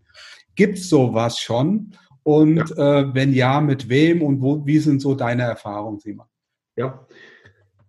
Gibt 0.54 0.78
es 0.78 0.88
sowas 0.88 1.38
schon? 1.38 1.92
Und 2.22 2.68
ja. 2.76 3.00
Äh, 3.00 3.14
wenn 3.14 3.32
ja, 3.32 3.60
mit 3.60 3.88
wem 3.88 4.22
und 4.22 4.42
wo, 4.42 4.66
wie 4.66 4.78
sind 4.78 5.00
so 5.00 5.14
deine 5.14 5.42
Erfahrungen, 5.44 6.00
Simon? 6.00 6.26
Ja, 6.80 7.06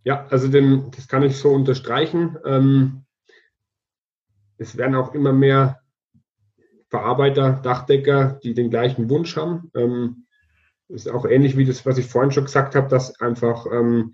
ja 0.04 0.28
also 0.30 0.50
den, 0.50 0.92
das 0.92 1.08
kann 1.08 1.24
ich 1.24 1.38
so 1.38 1.50
unterstreichen. 1.50 2.38
Ähm, 2.46 3.06
es 4.58 4.76
werden 4.78 4.96
auch 4.96 5.14
immer 5.14 5.32
mehr 5.32 5.80
Verarbeiter, 6.90 7.54
Dachdecker, 7.64 8.40
die 8.44 8.54
den 8.54 8.70
gleichen 8.70 9.10
Wunsch 9.10 9.38
haben. 9.38 9.72
Ähm, 9.76 10.26
ist 10.90 11.10
auch 11.10 11.26
ähnlich 11.26 11.56
wie 11.56 11.64
das, 11.64 11.86
was 11.86 11.98
ich 11.98 12.06
vorhin 12.06 12.32
schon 12.32 12.44
gesagt 12.44 12.76
habe, 12.76 12.90
dass 12.90 13.18
einfach 13.22 13.66
ähm, 13.72 14.14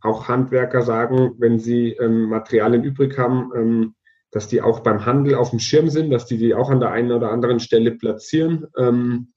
auch 0.00 0.26
Handwerker 0.26 0.80
sagen, 0.80 1.34
wenn 1.38 1.58
sie 1.58 1.90
ähm, 1.90 2.30
Materialien 2.30 2.82
übrig 2.82 3.18
haben, 3.18 3.52
ähm, 3.54 3.94
dass 4.30 4.48
die 4.48 4.62
auch 4.62 4.80
beim 4.80 5.04
Handel 5.04 5.34
auf 5.34 5.50
dem 5.50 5.58
Schirm 5.58 5.90
sind, 5.90 6.10
dass 6.10 6.24
die 6.24 6.38
die 6.38 6.54
auch 6.54 6.70
an 6.70 6.80
der 6.80 6.92
einen 6.92 7.12
oder 7.12 7.30
anderen 7.30 7.60
Stelle 7.60 7.90
platzieren. 7.90 8.66
Ähm, 8.78 9.34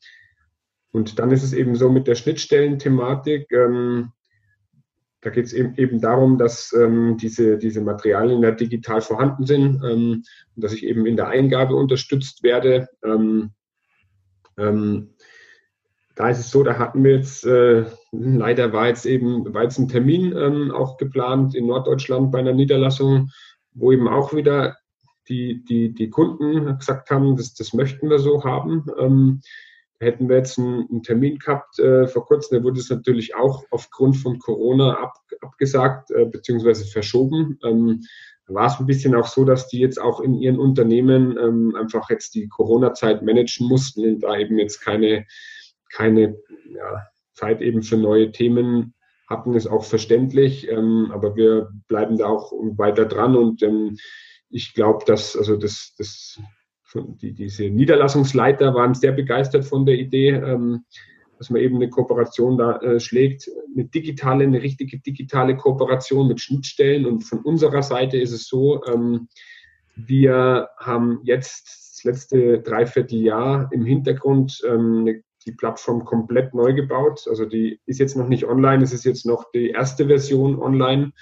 und 0.93 1.19
dann 1.19 1.31
ist 1.31 1.43
es 1.43 1.51
eben 1.51 1.75
so 1.75 1.89
mit 1.89 2.07
der 2.07 2.15
Schnittstellenthematik. 2.15 3.51
Ähm, 3.51 4.13
da 5.27 5.31
geht 5.33 5.47
es 5.47 5.51
eben, 5.51 5.75
eben 5.75 5.99
darum, 5.99 6.37
dass 6.37 6.71
ähm, 6.71 7.17
diese, 7.17 7.57
diese 7.57 7.81
Materialien 7.81 8.41
ja 8.43 8.51
digital 8.51 9.01
vorhanden 9.01 9.45
sind 9.45 9.83
ähm, 9.83 10.23
und 10.55 10.63
dass 10.63 10.71
ich 10.71 10.85
eben 10.85 11.05
in 11.05 11.17
der 11.17 11.27
Eingabe 11.27 11.75
unterstützt 11.75 12.43
werde. 12.43 12.87
Ähm, 13.03 13.51
ähm 14.57 15.09
da 16.15 16.29
ist 16.29 16.39
es 16.39 16.49
so, 16.49 16.63
da 16.63 16.79
hatten 16.79 17.03
wir 17.03 17.17
jetzt, 17.17 17.45
äh, 17.45 17.83
leider 18.13 18.71
war 18.71 18.87
jetzt 18.87 19.05
eben, 19.05 19.53
war 19.53 19.63
jetzt 19.63 19.77
ein 19.79 19.89
Termin 19.89 20.33
ähm, 20.35 20.71
auch 20.71 20.95
geplant 20.95 21.53
in 21.55 21.67
Norddeutschland 21.67 22.31
bei 22.31 22.39
einer 22.39 22.53
Niederlassung, 22.53 23.29
wo 23.73 23.91
eben 23.91 24.07
auch 24.07 24.33
wieder 24.33 24.77
die, 25.27 25.63
die, 25.65 25.93
die 25.93 26.09
Kunden 26.09 26.77
gesagt 26.77 27.11
haben, 27.11 27.35
das, 27.35 27.53
das 27.53 27.73
möchten 27.73 28.09
wir 28.09 28.19
so 28.19 28.45
haben. 28.45 28.85
Hätten 29.99 30.29
wir 30.29 30.37
jetzt 30.37 30.59
einen, 30.59 31.01
Termin 31.01 31.39
gehabt 31.39 31.79
äh, 31.79 32.07
vor 32.07 32.25
kurzem, 32.25 32.57
der 32.57 32.63
wurde 32.63 32.79
es 32.79 32.89
natürlich 32.89 33.35
auch 33.35 33.63
aufgrund 33.71 34.17
von 34.17 34.37
Corona 34.37 34.93
ab, 34.93 35.13
abgesagt 35.41 36.11
äh, 36.11 36.25
bzw. 36.25 36.85
verschoben. 36.85 37.57
Ähm, 37.63 38.01
war 38.47 38.67
es 38.67 38.79
ein 38.79 38.85
bisschen 38.85 39.15
auch 39.15 39.27
so, 39.27 39.43
dass 39.43 39.67
die 39.67 39.79
jetzt 39.79 39.99
auch 39.99 40.21
in 40.21 40.33
ihren 40.35 40.59
Unternehmen 40.59 41.37
ähm, 41.37 41.75
einfach 41.75 42.09
jetzt 42.09 42.35
die 42.35 42.47
Corona-Zeit 42.47 43.21
managen 43.21 43.67
mussten 43.67 44.05
und 44.05 44.21
da 44.21 44.37
eben 44.37 44.57
jetzt 44.57 44.79
keine, 44.79 45.25
keine 45.91 46.37
ja, 46.69 47.07
Zeit 47.33 47.61
eben 47.61 47.83
für 47.83 47.97
neue 47.97 48.31
Themen 48.31 48.93
hatten, 49.29 49.53
ist 49.53 49.67
auch 49.67 49.83
verständlich. 49.83 50.69
Ähm, 50.69 51.11
aber 51.11 51.35
wir 51.35 51.69
bleiben 51.87 52.17
da 52.17 52.27
auch 52.27 52.51
weiter 52.77 53.05
dran 53.05 53.35
und 53.35 53.61
ähm, 53.63 53.97
ich 54.49 54.73
glaube, 54.73 55.03
dass 55.05 55.35
also 55.35 55.57
das, 55.57 55.93
das 55.97 56.39
die, 56.95 57.33
diese 57.33 57.69
Niederlassungsleiter 57.69 58.73
waren 58.73 58.93
sehr 58.93 59.11
begeistert 59.11 59.65
von 59.65 59.85
der 59.85 59.95
Idee, 59.95 60.29
ähm, 60.29 60.85
dass 61.37 61.49
man 61.49 61.61
eben 61.61 61.75
eine 61.75 61.89
Kooperation 61.89 62.57
da 62.57 62.77
äh, 62.77 62.99
schlägt, 62.99 63.49
eine 63.75 63.85
digitale, 63.85 64.43
eine 64.43 64.61
richtige 64.61 64.99
digitale 64.99 65.55
Kooperation 65.55 66.27
mit 66.27 66.41
Schnittstellen. 66.41 67.05
Und 67.05 67.21
von 67.21 67.39
unserer 67.39 67.83
Seite 67.83 68.17
ist 68.17 68.31
es 68.31 68.47
so, 68.47 68.83
ähm, 68.85 69.27
wir 69.95 70.69
haben 70.77 71.19
jetzt 71.23 71.67
das 71.67 72.03
letzte 72.03 72.59
Dreivierteljahr 72.59 73.69
im 73.71 73.85
Hintergrund 73.85 74.61
ähm, 74.67 75.23
die 75.45 75.51
Plattform 75.51 76.05
komplett 76.05 76.53
neu 76.53 76.73
gebaut. 76.73 77.25
Also 77.27 77.45
die 77.45 77.79
ist 77.85 77.99
jetzt 77.99 78.17
noch 78.17 78.27
nicht 78.27 78.45
online, 78.45 78.83
es 78.83 78.93
ist 78.93 79.05
jetzt 79.05 79.25
noch 79.25 79.49
die 79.51 79.69
erste 79.69 80.07
Version 80.07 80.59
online. 80.59 81.13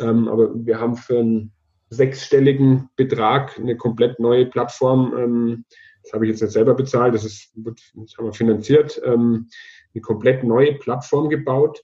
Ähm, 0.00 0.28
aber 0.28 0.50
wir 0.54 0.78
haben 0.78 0.96
für 0.96 1.18
ein 1.18 1.52
sechsstelligen 1.88 2.88
Betrag 2.96 3.58
eine 3.58 3.76
komplett 3.76 4.18
neue 4.18 4.46
Plattform. 4.46 5.14
Ähm, 5.16 5.64
das 6.02 6.12
habe 6.12 6.26
ich 6.26 6.30
jetzt 6.30 6.42
nicht 6.42 6.52
selber 6.52 6.74
bezahlt, 6.74 7.14
das, 7.14 7.24
ist, 7.24 7.52
das 7.54 8.16
haben 8.16 8.26
wir 8.26 8.32
finanziert. 8.32 9.00
Ähm, 9.04 9.48
eine 9.94 10.00
komplett 10.02 10.44
neue 10.44 10.74
Plattform 10.74 11.28
gebaut, 11.28 11.82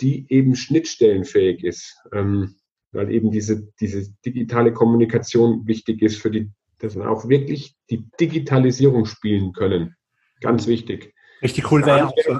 die 0.00 0.26
eben 0.28 0.56
schnittstellenfähig 0.56 1.64
ist, 1.64 1.96
ähm, 2.12 2.56
weil 2.92 3.10
eben 3.10 3.30
diese, 3.30 3.68
diese 3.80 4.12
digitale 4.24 4.72
Kommunikation 4.72 5.66
wichtig 5.66 6.02
ist 6.02 6.16
für 6.16 6.30
die 6.30 6.50
dass 6.82 6.96
wir 6.96 7.08
auch 7.08 7.28
wirklich 7.28 7.76
die 7.90 8.04
Digitalisierung 8.20 9.06
spielen 9.06 9.52
können. 9.52 9.94
Ganz 10.40 10.66
wichtig. 10.66 11.14
Richtig 11.40 11.70
cool 11.70 11.86
wäre 11.86 11.98
ja 11.98 12.06
auch 12.06 12.14
so, 12.24 12.36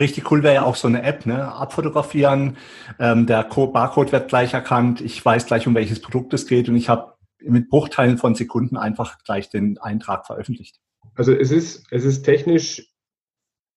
richtig 0.00 0.30
cool 0.30 0.42
wäre 0.42 0.54
ja 0.54 0.62
auch 0.62 0.76
so 0.76 0.88
eine 0.88 1.02
App, 1.02 1.26
ne? 1.26 1.52
Abfotografieren, 1.52 2.56
ähm, 2.98 3.26
der 3.26 3.44
Barcode 3.44 4.12
wird 4.12 4.28
gleich 4.28 4.54
erkannt, 4.54 5.00
ich 5.00 5.24
weiß 5.24 5.46
gleich, 5.46 5.66
um 5.66 5.74
welches 5.74 6.00
Produkt 6.00 6.32
es 6.34 6.46
geht 6.46 6.68
und 6.68 6.76
ich 6.76 6.88
habe 6.88 7.14
mit 7.40 7.68
Bruchteilen 7.68 8.18
von 8.18 8.34
Sekunden 8.34 8.76
einfach 8.76 9.18
gleich 9.24 9.48
den 9.48 9.78
Eintrag 9.78 10.26
veröffentlicht. 10.26 10.80
Also 11.14 11.32
es 11.32 11.50
ist, 11.50 11.86
es 11.90 12.04
ist 12.04 12.22
technisch, 12.22 12.92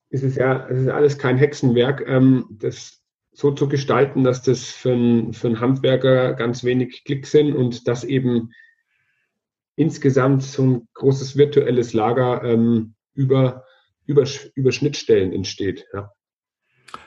es 0.09 0.23
ist 0.23 0.35
ja, 0.35 0.67
es 0.67 0.81
ist 0.81 0.89
alles 0.89 1.17
kein 1.17 1.37
Hexenwerk, 1.37 2.03
ähm, 2.07 2.45
das 2.51 3.01
so 3.33 3.51
zu 3.51 3.69
gestalten, 3.69 4.23
dass 4.23 4.41
das 4.41 4.69
für, 4.69 4.91
ein, 4.91 5.33
für 5.33 5.47
einen 5.47 5.59
Handwerker 5.59 6.33
ganz 6.33 6.63
wenig 6.63 7.03
Klicks 7.05 7.31
sind 7.31 7.55
und 7.55 7.87
dass 7.87 8.03
eben 8.03 8.51
insgesamt 9.75 10.43
so 10.43 10.63
ein 10.63 10.87
großes 10.93 11.37
virtuelles 11.37 11.93
Lager 11.93 12.43
ähm, 12.43 12.93
über, 13.13 13.63
über, 14.05 14.25
über 14.55 14.71
Schnittstellen 14.71 15.33
entsteht. 15.33 15.85
Ja. 15.93 16.13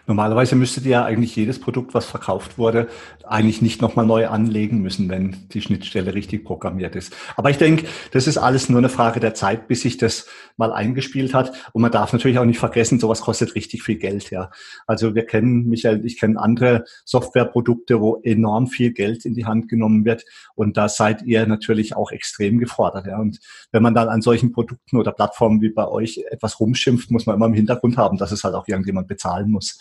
Normalerweise 0.06 0.54
müsstet 0.54 0.84
ihr 0.84 0.90
ja 0.90 1.04
eigentlich 1.04 1.34
jedes 1.34 1.58
Produkt, 1.58 1.94
was 1.94 2.04
verkauft 2.04 2.58
wurde, 2.58 2.88
eigentlich 3.26 3.62
nicht 3.62 3.80
nochmal 3.80 4.04
neu 4.04 4.28
anlegen 4.28 4.82
müssen, 4.82 5.08
wenn 5.08 5.48
die 5.52 5.62
Schnittstelle 5.62 6.12
richtig 6.12 6.44
programmiert 6.44 6.94
ist. 6.94 7.16
Aber 7.36 7.48
ich 7.48 7.56
denke, 7.56 7.86
das 8.12 8.26
ist 8.26 8.36
alles 8.36 8.68
nur 8.68 8.78
eine 8.78 8.90
Frage 8.90 9.18
der 9.18 9.32
Zeit, 9.32 9.66
bis 9.66 9.80
sich 9.80 9.96
das 9.96 10.26
mal 10.58 10.72
eingespielt 10.72 11.32
hat. 11.32 11.52
Und 11.72 11.80
man 11.80 11.90
darf 11.90 12.12
natürlich 12.12 12.38
auch 12.38 12.44
nicht 12.44 12.58
vergessen, 12.58 13.00
sowas 13.00 13.22
kostet 13.22 13.54
richtig 13.54 13.82
viel 13.82 13.96
Geld, 13.96 14.30
ja. 14.30 14.50
Also 14.86 15.14
wir 15.14 15.24
kennen, 15.24 15.68
Michael, 15.68 16.04
ich 16.04 16.20
kenne 16.20 16.38
andere 16.38 16.84
Softwareprodukte, 17.06 18.00
wo 18.00 18.20
enorm 18.22 18.66
viel 18.66 18.92
Geld 18.92 19.24
in 19.24 19.34
die 19.34 19.46
Hand 19.46 19.70
genommen 19.70 20.04
wird. 20.04 20.24
Und 20.54 20.76
da 20.76 20.90
seid 20.90 21.22
ihr 21.22 21.46
natürlich 21.46 21.96
auch 21.96 22.10
extrem 22.10 22.58
gefordert, 22.58 23.06
ja. 23.06 23.18
Und 23.18 23.40
wenn 23.72 23.82
man 23.82 23.94
dann 23.94 24.08
an 24.08 24.20
solchen 24.20 24.52
Produkten 24.52 24.98
oder 24.98 25.12
Plattformen 25.12 25.62
wie 25.62 25.70
bei 25.70 25.88
euch 25.88 26.22
etwas 26.30 26.60
rumschimpft, 26.60 27.10
muss 27.10 27.24
man 27.24 27.36
immer 27.36 27.46
im 27.46 27.54
Hintergrund 27.54 27.96
haben, 27.96 28.18
dass 28.18 28.32
es 28.32 28.44
halt 28.44 28.54
auch 28.54 28.68
irgendjemand 28.68 29.08
bezahlen 29.08 29.50
muss. 29.50 29.73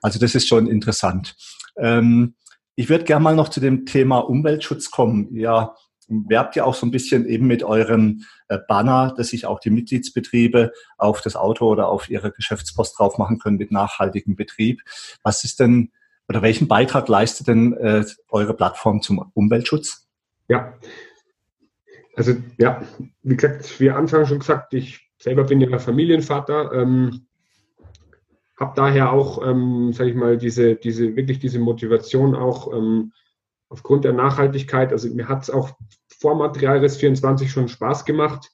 Also 0.00 0.18
das 0.18 0.34
ist 0.34 0.48
schon 0.48 0.66
interessant. 0.66 1.34
Ähm, 1.76 2.34
ich 2.74 2.88
würde 2.88 3.04
gerne 3.04 3.22
mal 3.22 3.36
noch 3.36 3.48
zu 3.48 3.60
dem 3.60 3.86
Thema 3.86 4.18
Umweltschutz 4.18 4.90
kommen. 4.90 5.34
Ja, 5.36 5.74
werbt 6.08 6.56
ja 6.56 6.64
auch 6.64 6.74
so 6.74 6.86
ein 6.86 6.90
bisschen 6.90 7.26
eben 7.26 7.46
mit 7.46 7.62
eurem 7.62 8.24
äh, 8.48 8.58
Banner, 8.68 9.14
dass 9.16 9.28
sich 9.28 9.46
auch 9.46 9.60
die 9.60 9.70
Mitgliedsbetriebe 9.70 10.72
auf 10.98 11.20
das 11.20 11.36
Auto 11.36 11.68
oder 11.68 11.88
auf 11.88 12.10
ihre 12.10 12.32
Geschäftspost 12.32 12.98
drauf 12.98 13.18
machen 13.18 13.38
können 13.38 13.56
mit 13.56 13.70
nachhaltigem 13.70 14.36
Betrieb. 14.36 14.82
Was 15.22 15.44
ist 15.44 15.60
denn 15.60 15.92
oder 16.28 16.42
welchen 16.42 16.68
Beitrag 16.68 17.08
leistet 17.08 17.48
denn 17.48 17.74
äh, 17.74 18.04
eure 18.28 18.54
Plattform 18.54 19.02
zum 19.02 19.30
Umweltschutz? 19.34 20.08
Ja, 20.48 20.74
also 22.16 22.34
ja, 22.58 22.82
wie 23.22 23.36
gesagt, 23.36 23.80
wie 23.80 23.90
Anfang 23.90 24.26
schon 24.26 24.38
gesagt, 24.38 24.74
ich 24.74 25.10
selber 25.18 25.44
bin 25.44 25.60
ja 25.60 25.78
Familienvater. 25.78 26.72
Ähm, 26.72 27.26
habe 28.62 28.72
daher 28.76 29.12
auch, 29.12 29.44
ähm, 29.44 29.92
sage 29.92 30.10
ich 30.10 30.16
mal, 30.16 30.38
diese, 30.38 30.76
diese, 30.76 31.16
wirklich 31.16 31.40
diese 31.40 31.58
Motivation 31.58 32.36
auch 32.36 32.72
ähm, 32.72 33.12
aufgrund 33.68 34.04
der 34.04 34.12
Nachhaltigkeit. 34.12 34.92
Also 34.92 35.12
mir 35.12 35.28
hat 35.28 35.42
es 35.42 35.50
auch 35.50 35.72
vor 36.20 36.36
Materialrest 36.36 37.00
24 37.00 37.50
schon 37.50 37.66
Spaß 37.66 38.04
gemacht, 38.04 38.50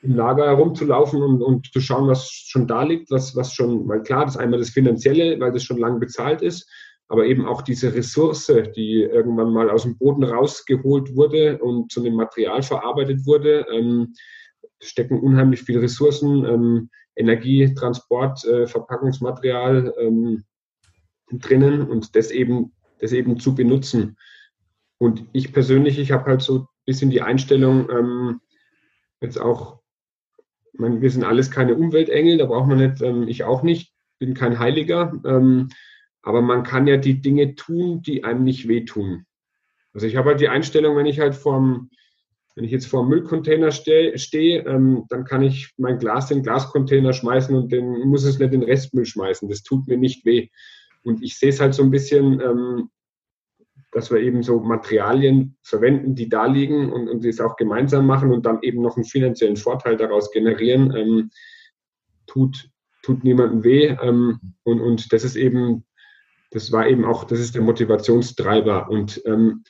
im 0.00 0.16
Lager 0.16 0.46
herumzulaufen 0.46 1.22
und, 1.22 1.42
und 1.42 1.70
zu 1.72 1.80
schauen, 1.80 2.08
was 2.08 2.30
schon 2.30 2.66
da 2.66 2.84
liegt, 2.84 3.10
was, 3.10 3.36
was 3.36 3.52
schon, 3.52 3.86
weil 3.86 4.02
klar, 4.02 4.24
das 4.24 4.36
ist 4.36 4.40
einmal 4.40 4.58
das 4.58 4.70
Finanzielle, 4.70 5.38
weil 5.38 5.52
das 5.52 5.62
schon 5.62 5.76
lange 5.76 5.98
bezahlt 5.98 6.40
ist, 6.40 6.66
aber 7.08 7.26
eben 7.26 7.44
auch 7.44 7.60
diese 7.60 7.92
Ressource, 7.92 8.50
die 8.74 9.02
irgendwann 9.02 9.52
mal 9.52 9.68
aus 9.68 9.82
dem 9.82 9.98
Boden 9.98 10.24
rausgeholt 10.24 11.14
wurde 11.16 11.58
und 11.58 11.92
zu 11.92 12.00
einem 12.00 12.14
Material 12.14 12.62
verarbeitet 12.62 13.26
wurde, 13.26 13.66
ähm, 13.70 14.14
stecken 14.80 15.20
unheimlich 15.20 15.60
viele 15.60 15.82
Ressourcen. 15.82 16.46
Ähm, 16.46 16.90
Energie, 17.20 17.72
Transport, 17.74 18.44
äh, 18.44 18.66
Verpackungsmaterial 18.66 19.94
ähm, 19.98 20.44
drinnen 21.30 21.82
und 21.82 22.16
das 22.16 22.30
eben, 22.30 22.72
das 22.98 23.12
eben 23.12 23.38
zu 23.38 23.54
benutzen. 23.54 24.16
Und 24.98 25.26
ich 25.32 25.52
persönlich, 25.52 25.98
ich 25.98 26.12
habe 26.12 26.26
halt 26.26 26.42
so 26.42 26.58
ein 26.58 26.66
bisschen 26.84 27.10
die 27.10 27.22
Einstellung, 27.22 27.88
ähm, 27.90 28.40
jetzt 29.20 29.40
auch, 29.40 29.80
meine, 30.72 31.00
wir 31.00 31.10
sind 31.10 31.24
alles 31.24 31.50
keine 31.50 31.74
Umweltengel, 31.74 32.38
da 32.38 32.46
braucht 32.46 32.68
man 32.68 32.78
nicht, 32.78 33.02
ähm, 33.02 33.28
ich 33.28 33.44
auch 33.44 33.62
nicht, 33.62 33.94
bin 34.18 34.34
kein 34.34 34.58
Heiliger, 34.58 35.12
ähm, 35.24 35.68
aber 36.22 36.42
man 36.42 36.64
kann 36.64 36.86
ja 36.86 36.96
die 36.96 37.20
Dinge 37.20 37.54
tun, 37.54 38.02
die 38.02 38.24
einem 38.24 38.44
nicht 38.44 38.68
wehtun. 38.68 39.24
Also 39.92 40.06
ich 40.06 40.16
habe 40.16 40.30
halt 40.30 40.40
die 40.40 40.48
Einstellung, 40.48 40.96
wenn 40.96 41.06
ich 41.06 41.20
halt 41.20 41.34
vorm, 41.34 41.90
wenn 42.54 42.64
ich 42.64 42.70
jetzt 42.72 42.86
vor 42.86 43.00
einem 43.00 43.10
Müllcontainer 43.10 43.70
stehe, 43.70 44.18
steh, 44.18 44.56
ähm, 44.58 45.04
dann 45.08 45.24
kann 45.24 45.42
ich 45.42 45.72
mein 45.76 45.98
Glas 45.98 46.30
in 46.30 46.38
den 46.38 46.44
Glascontainer 46.44 47.12
schmeißen 47.12 47.54
und 47.54 47.70
den 47.70 48.00
muss 48.08 48.24
es 48.24 48.38
nicht 48.38 48.52
in 48.52 48.60
den 48.60 48.68
Restmüll 48.68 49.06
schmeißen. 49.06 49.48
Das 49.48 49.62
tut 49.62 49.86
mir 49.86 49.96
nicht 49.96 50.24
weh. 50.24 50.48
Und 51.04 51.22
ich 51.22 51.38
sehe 51.38 51.50
es 51.50 51.60
halt 51.60 51.74
so 51.74 51.82
ein 51.82 51.90
bisschen, 51.90 52.40
ähm, 52.40 52.90
dass 53.92 54.10
wir 54.10 54.20
eben 54.20 54.42
so 54.42 54.60
Materialien 54.60 55.56
verwenden, 55.62 56.14
die 56.14 56.28
da 56.28 56.46
liegen 56.46 56.92
und, 56.92 57.08
und 57.08 57.24
es 57.24 57.40
auch 57.40 57.56
gemeinsam 57.56 58.06
machen 58.06 58.32
und 58.32 58.46
dann 58.46 58.62
eben 58.62 58.82
noch 58.82 58.96
einen 58.96 59.04
finanziellen 59.04 59.56
Vorteil 59.56 59.96
daraus 59.96 60.30
generieren, 60.30 60.94
ähm, 60.96 61.30
tut, 62.26 62.68
tut 63.02 63.24
niemandem 63.24 63.64
weh. 63.64 63.96
Ähm, 64.02 64.54
und, 64.64 64.80
und 64.80 65.12
das 65.12 65.24
ist 65.24 65.36
eben, 65.36 65.84
das 66.50 66.72
war 66.72 66.88
eben 66.88 67.04
auch, 67.04 67.24
das 67.24 67.40
ist 67.40 67.54
der 67.54 67.62
Motivationstreiber. 67.62 68.90
Und 68.90 69.22
ähm, 69.24 69.64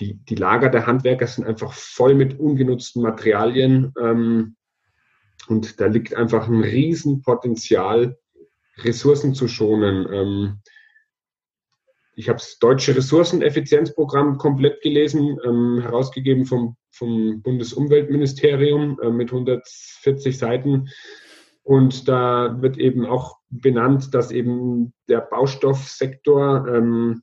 die, 0.00 0.14
die 0.14 0.34
Lager 0.34 0.70
der 0.70 0.86
Handwerker 0.86 1.26
sind 1.26 1.46
einfach 1.46 1.72
voll 1.72 2.14
mit 2.14 2.38
ungenutzten 2.38 3.02
Materialien. 3.02 3.92
Ähm, 4.00 4.56
und 5.48 5.80
da 5.80 5.86
liegt 5.86 6.14
einfach 6.14 6.48
ein 6.48 6.62
Riesenpotenzial, 6.62 8.18
Ressourcen 8.78 9.34
zu 9.34 9.46
schonen. 9.46 10.06
Ähm, 10.12 10.60
ich 12.16 12.28
habe 12.28 12.38
das 12.38 12.58
deutsche 12.58 12.96
Ressourceneffizienzprogramm 12.96 14.38
komplett 14.38 14.82
gelesen, 14.82 15.38
ähm, 15.44 15.80
herausgegeben 15.80 16.44
vom, 16.44 16.76
vom 16.90 17.42
Bundesumweltministerium 17.42 18.98
äh, 19.00 19.10
mit 19.10 19.30
140 19.30 20.36
Seiten. 20.36 20.88
Und 21.62 22.08
da 22.08 22.60
wird 22.62 22.78
eben 22.78 23.06
auch 23.06 23.36
benannt, 23.48 24.14
dass 24.14 24.30
eben 24.30 24.92
der 25.08 25.20
Baustoffsektor 25.20 26.66
ähm, 26.68 27.22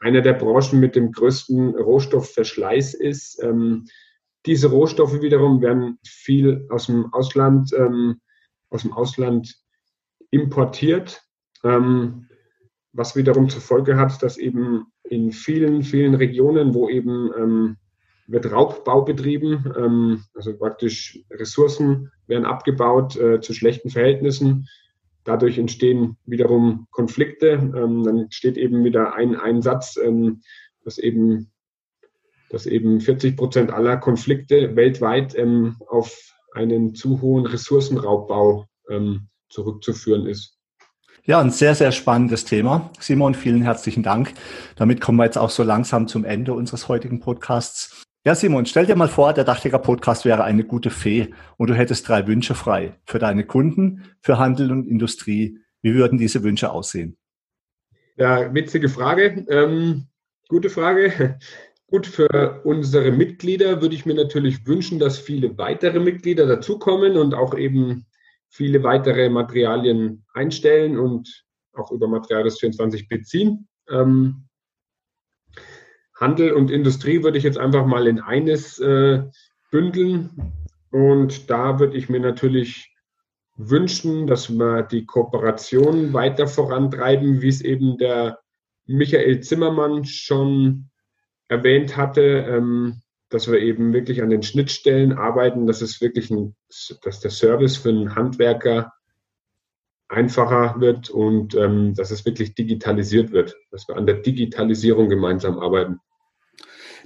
einer 0.00 0.20
der 0.20 0.34
Branchen 0.34 0.78
mit 0.80 0.96
dem 0.96 1.12
größten 1.12 1.74
Rohstoffverschleiß 1.74 2.94
ist. 2.94 3.42
Ähm, 3.42 3.86
diese 4.46 4.68
Rohstoffe 4.68 5.20
wiederum 5.20 5.60
werden 5.60 5.98
viel 6.04 6.66
aus 6.70 6.86
dem 6.86 7.12
Ausland, 7.12 7.72
ähm, 7.72 8.20
aus 8.70 8.82
dem 8.82 8.92
Ausland 8.92 9.56
importiert, 10.30 11.22
ähm, 11.64 12.28
was 12.92 13.16
wiederum 13.16 13.48
zur 13.48 13.60
Folge 13.60 13.96
hat, 13.96 14.22
dass 14.22 14.38
eben 14.38 14.86
in 15.02 15.32
vielen, 15.32 15.82
vielen 15.82 16.14
Regionen, 16.14 16.74
wo 16.74 16.88
eben 16.88 17.30
ähm, 17.36 17.76
wird 18.26 18.50
Raubbau 18.50 19.02
betrieben, 19.02 19.72
ähm, 19.76 20.24
also 20.34 20.56
praktisch 20.56 21.18
Ressourcen 21.30 22.12
werden 22.26 22.44
abgebaut 22.44 23.16
äh, 23.16 23.40
zu 23.40 23.54
schlechten 23.54 23.90
Verhältnissen, 23.90 24.68
Dadurch 25.28 25.58
entstehen 25.58 26.16
wiederum 26.24 26.86
Konflikte. 26.90 27.48
Ähm, 27.48 28.02
dann 28.02 28.30
steht 28.30 28.56
eben 28.56 28.82
wieder 28.82 29.14
ein, 29.14 29.36
ein 29.36 29.60
Satz, 29.60 29.98
ähm, 30.02 30.40
dass 30.84 30.96
eben, 30.96 31.52
dass 32.48 32.64
eben 32.64 32.98
40 32.98 33.36
Prozent 33.36 33.70
aller 33.70 33.98
Konflikte 33.98 34.74
weltweit 34.74 35.36
ähm, 35.36 35.76
auf 35.86 36.18
einen 36.54 36.94
zu 36.94 37.20
hohen 37.20 37.44
Ressourcenraubbau 37.44 38.64
ähm, 38.88 39.28
zurückzuführen 39.50 40.24
ist. 40.24 40.57
Ja, 41.28 41.42
ein 41.42 41.50
sehr, 41.50 41.74
sehr 41.74 41.92
spannendes 41.92 42.46
Thema. 42.46 42.90
Simon, 43.00 43.34
vielen 43.34 43.60
herzlichen 43.60 44.02
Dank. 44.02 44.32
Damit 44.76 45.02
kommen 45.02 45.18
wir 45.18 45.26
jetzt 45.26 45.36
auch 45.36 45.50
so 45.50 45.62
langsam 45.62 46.08
zum 46.08 46.24
Ende 46.24 46.54
unseres 46.54 46.88
heutigen 46.88 47.20
Podcasts. 47.20 48.02
Ja, 48.24 48.34
Simon, 48.34 48.64
stell 48.64 48.86
dir 48.86 48.96
mal 48.96 49.08
vor, 49.08 49.34
der 49.34 49.44
Dachdecker 49.44 49.78
Podcast 49.78 50.24
wäre 50.24 50.44
eine 50.44 50.64
gute 50.64 50.88
Fee 50.88 51.34
und 51.58 51.68
du 51.68 51.74
hättest 51.74 52.08
drei 52.08 52.26
Wünsche 52.26 52.54
frei 52.54 52.94
für 53.04 53.18
deine 53.18 53.44
Kunden, 53.44 54.04
für 54.22 54.38
Handel 54.38 54.72
und 54.72 54.88
Industrie. 54.88 55.58
Wie 55.82 55.92
würden 55.92 56.16
diese 56.16 56.42
Wünsche 56.42 56.70
aussehen? 56.70 57.18
Ja, 58.16 58.54
witzige 58.54 58.88
Frage. 58.88 59.44
Ähm, 59.50 60.06
gute 60.48 60.70
Frage. 60.70 61.38
Gut, 61.88 62.06
für 62.06 62.62
unsere 62.64 63.12
Mitglieder 63.12 63.82
würde 63.82 63.94
ich 63.94 64.06
mir 64.06 64.14
natürlich 64.14 64.66
wünschen, 64.66 64.98
dass 64.98 65.18
viele 65.18 65.58
weitere 65.58 66.00
Mitglieder 66.00 66.46
dazukommen 66.46 67.18
und 67.18 67.34
auch 67.34 67.54
eben 67.54 68.06
viele 68.48 68.82
weitere 68.82 69.28
Materialien 69.28 70.24
einstellen 70.32 70.98
und 70.98 71.44
auch 71.72 71.90
über 71.92 72.08
Materialis 72.08 72.58
24 72.58 73.08
beziehen. 73.08 73.68
Ähm, 73.88 74.48
Handel 76.14 76.52
und 76.52 76.70
Industrie 76.70 77.22
würde 77.22 77.38
ich 77.38 77.44
jetzt 77.44 77.58
einfach 77.58 77.86
mal 77.86 78.06
in 78.06 78.20
eines 78.20 78.78
äh, 78.78 79.22
bündeln. 79.70 80.52
Und 80.90 81.50
da 81.50 81.78
würde 81.78 81.96
ich 81.96 82.08
mir 82.08 82.20
natürlich 82.20 82.92
wünschen, 83.56 84.26
dass 84.26 84.50
wir 84.50 84.82
die 84.82 85.04
Kooperation 85.04 86.12
weiter 86.12 86.46
vorantreiben, 86.46 87.42
wie 87.42 87.48
es 87.48 87.60
eben 87.60 87.98
der 87.98 88.40
Michael 88.86 89.40
Zimmermann 89.40 90.04
schon 90.04 90.90
erwähnt 91.48 91.96
hatte. 91.96 92.22
Ähm, 92.22 93.02
dass 93.30 93.50
wir 93.50 93.60
eben 93.60 93.92
wirklich 93.92 94.22
an 94.22 94.30
den 94.30 94.42
Schnittstellen 94.42 95.12
arbeiten, 95.12 95.66
dass 95.66 95.82
es 95.82 96.00
wirklich 96.00 96.30
ein, 96.30 96.54
dass 97.02 97.20
der 97.20 97.30
Service 97.30 97.76
für 97.76 97.90
einen 97.90 98.14
Handwerker 98.14 98.92
einfacher 100.08 100.80
wird 100.80 101.10
und 101.10 101.54
ähm, 101.54 101.94
dass 101.94 102.10
es 102.10 102.24
wirklich 102.24 102.54
digitalisiert 102.54 103.30
wird, 103.32 103.56
dass 103.70 103.86
wir 103.88 103.96
an 103.96 104.06
der 104.06 104.16
Digitalisierung 104.16 105.08
gemeinsam 105.08 105.58
arbeiten. 105.58 106.00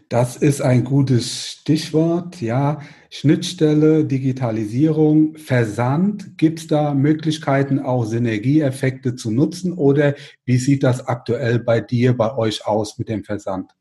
Das 0.08 0.36
ist 0.36 0.60
ein 0.60 0.84
gutes 0.84 1.48
Stichwort, 1.48 2.40
ja. 2.40 2.80
Schnittstelle, 3.10 4.04
Digitalisierung, 4.04 5.36
Versand. 5.36 6.38
Gibt 6.38 6.60
es 6.60 6.66
da 6.66 6.94
Möglichkeiten, 6.94 7.78
auch 7.78 8.04
Synergieeffekte 8.04 9.16
zu 9.16 9.30
nutzen 9.30 9.72
oder 9.72 10.14
wie 10.44 10.58
sieht 10.58 10.82
das 10.82 11.06
aktuell 11.06 11.58
bei 11.60 11.80
dir, 11.80 12.16
bei 12.16 12.36
euch 12.36 12.66
aus 12.66 12.98
mit 12.98 13.08
dem 13.08 13.24
Versand? 13.24 13.72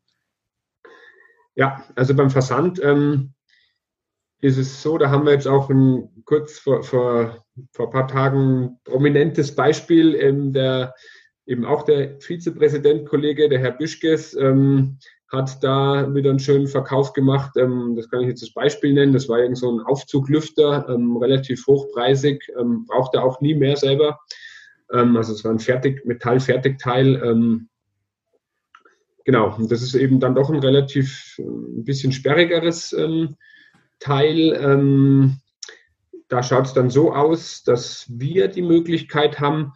Ja, 1.54 1.84
also 1.94 2.14
beim 2.14 2.30
Versand 2.30 2.82
ähm, 2.82 3.34
ist 4.40 4.58
es 4.58 4.82
so, 4.82 4.98
da 4.98 5.10
haben 5.10 5.24
wir 5.24 5.32
jetzt 5.32 5.46
auch 5.46 5.70
ein, 5.70 6.08
kurz 6.24 6.58
vor, 6.58 6.82
vor, 6.82 7.44
vor 7.72 7.86
ein 7.86 7.92
paar 7.92 8.08
Tagen 8.08 8.78
prominentes 8.84 9.54
Beispiel, 9.54 10.14
ähm, 10.14 10.52
der 10.52 10.94
eben 11.46 11.64
auch 11.64 11.82
der 11.84 12.20
Vizepräsident, 12.20 13.08
Kollege, 13.08 13.48
der 13.48 13.58
Herr 13.58 13.72
Büschkes, 13.72 14.34
ähm, 14.34 14.98
hat 15.28 15.62
da 15.64 16.14
wieder 16.14 16.30
einen 16.30 16.38
schönen 16.38 16.66
Verkauf 16.66 17.12
gemacht. 17.12 17.52
Ähm, 17.56 17.94
das 17.96 18.08
kann 18.10 18.20
ich 18.20 18.28
jetzt 18.28 18.42
als 18.42 18.52
Beispiel 18.52 18.92
nennen. 18.92 19.12
Das 19.12 19.28
war 19.28 19.38
irgend 19.38 19.58
so 19.58 19.70
ein 19.72 19.80
Aufzuglüfter, 19.80 20.86
ähm, 20.88 21.16
relativ 21.16 21.66
hochpreisig, 21.66 22.42
ähm, 22.58 22.84
brauchte 22.86 23.22
auch 23.22 23.40
nie 23.40 23.54
mehr 23.54 23.76
selber. 23.76 24.20
Ähm, 24.92 25.16
also 25.16 25.32
es 25.32 25.42
war 25.44 25.52
ein 25.52 25.58
Fertig, 25.58 26.04
Metallfertigteil. 26.04 27.22
Ähm, 27.24 27.68
genau, 29.24 29.56
und 29.56 29.70
das 29.70 29.82
ist 29.82 29.94
eben 29.94 30.20
dann 30.20 30.34
doch 30.34 30.50
ein 30.50 30.58
relativ 30.58 31.36
äh, 31.38 31.42
ein 31.42 31.84
bisschen 31.84 32.12
sperrigeres 32.12 32.92
ähm, 32.92 33.36
Teil. 34.00 35.28
da 36.28 36.42
schaut 36.42 36.66
es 36.66 36.72
dann 36.72 36.90
so 36.90 37.14
aus, 37.14 37.62
dass 37.62 38.06
wir 38.08 38.48
die 38.48 38.62
Möglichkeit 38.62 39.38
haben, 39.38 39.74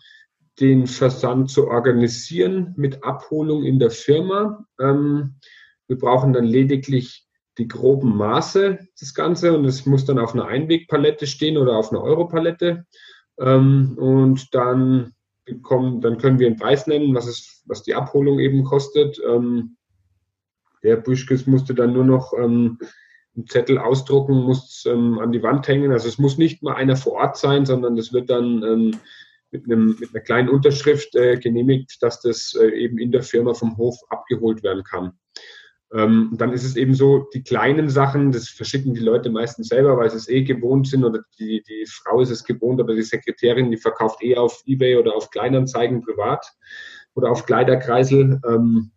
den 0.61 0.87
Versand 0.87 1.51
zu 1.51 1.69
organisieren 1.69 2.75
mit 2.77 3.05
Abholung 3.05 3.65
in 3.65 3.79
der 3.79 3.91
Firma. 3.91 4.67
Ähm, 4.81 5.37
wir 5.87 5.99
brauchen 5.99 6.33
dann 6.33 6.45
lediglich 6.45 7.27
die 7.59 7.69
groben 7.69 8.17
Maße 8.17 8.79
des 9.01 9.15
Ganze 9.15 9.57
und 9.57 9.65
es 9.65 9.87
muss 9.87 10.05
dann 10.05 10.19
auf 10.19 10.35
einer 10.35 10.47
Einwegpalette 10.47 11.27
stehen 11.27 11.57
oder 11.57 11.77
auf 11.77 11.91
einer 11.91 12.03
Europalette. 12.03 12.87
Ähm, 13.39 13.97
und 13.99 14.55
dann 14.55 15.13
bekommen, 15.47 16.01
dann 16.03 16.19
können 16.19 16.39
wir 16.39 16.47
einen 16.47 16.59
Preis 16.59 16.87
nennen, 16.87 17.15
was 17.15 17.27
es, 17.27 17.63
was 17.67 17.83
die 17.83 17.95
Abholung 17.95 18.39
eben 18.39 18.65
kostet. 18.65 19.19
Ähm, 19.27 19.77
der 20.83 20.97
Büschkes 20.97 21.47
musste 21.47 21.75
dann 21.75 21.95
nur 21.95 22.05
noch 22.05 22.33
ähm, 22.39 22.79
einen 23.35 23.47
Zettel 23.47 23.79
ausdrucken, 23.79 24.43
muss 24.43 24.85
ähm, 24.87 25.19
an 25.19 25.33
die 25.33 25.43
Wand 25.43 25.67
hängen. 25.69 25.93
Also 25.93 26.09
es 26.09 26.19
muss 26.19 26.37
nicht 26.37 26.63
mal 26.63 26.75
einer 26.75 26.97
vor 26.97 27.15
Ort 27.15 27.39
sein, 27.39 27.65
sondern 27.65 27.97
es 27.97 28.13
wird 28.13 28.29
dann 28.29 28.63
ähm, 28.63 29.01
mit, 29.51 29.65
einem, 29.65 29.97
mit 29.99 30.11
einer 30.11 30.23
kleinen 30.23 30.49
Unterschrift 30.49 31.15
äh, 31.15 31.37
genehmigt, 31.37 32.03
dass 32.03 32.21
das 32.21 32.55
äh, 32.55 32.69
eben 32.69 32.99
in 32.99 33.13
der 33.13 33.23
Firma 33.23 33.55
vom 33.55 33.77
Hof 33.77 33.97
abgeholt 34.11 34.63
werden 34.63 34.85
kann. 34.85 35.13
Ähm, 35.97 36.35
dann 36.37 36.53
ist 36.53 36.65
es 36.65 36.77
eben 36.77 36.95
so, 36.95 37.27
die 37.33 37.43
kleinen 37.43 37.89
Sachen, 37.89 38.31
das 38.31 38.49
verschicken 38.49 38.93
die 38.93 39.01
Leute 39.01 39.31
meistens 39.31 39.69
selber, 39.69 39.97
weil 39.97 40.11
sie 40.11 40.19
es 40.19 40.29
eh 40.29 40.43
gewohnt 40.43 40.89
sind 40.89 41.05
oder 41.05 41.23
die, 41.39 41.63
die 41.67 41.87
Frau 41.87 42.21
ist 42.21 42.31
es 42.31 42.45
gewohnt 42.45 42.81
oder 42.81 42.95
die 42.95 43.03
Sekretärin, 43.03 43.71
die 43.71 43.79
verkauft 43.79 44.23
eh 44.23 44.37
auf 44.37 44.63
Ebay 44.67 44.97
oder 44.97 45.15
auf 45.15 45.31
Kleinanzeigen 45.31 46.03
privat 46.03 46.45
oder 47.15 47.31
auf 47.31 47.47
Kleiderkreisel. 47.47 48.41
Ähm, 48.47 48.91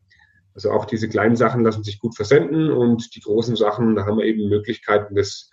also 0.53 0.71
auch 0.71 0.83
diese 0.83 1.07
kleinen 1.07 1.37
Sachen 1.37 1.63
lassen 1.63 1.85
sich 1.85 1.99
gut 1.99 2.17
versenden 2.17 2.69
und 2.69 3.15
die 3.15 3.21
großen 3.21 3.55
Sachen, 3.55 3.95
da 3.95 4.05
haben 4.05 4.17
wir 4.17 4.25
eben 4.25 4.49
Möglichkeiten, 4.49 5.15
das 5.15 5.49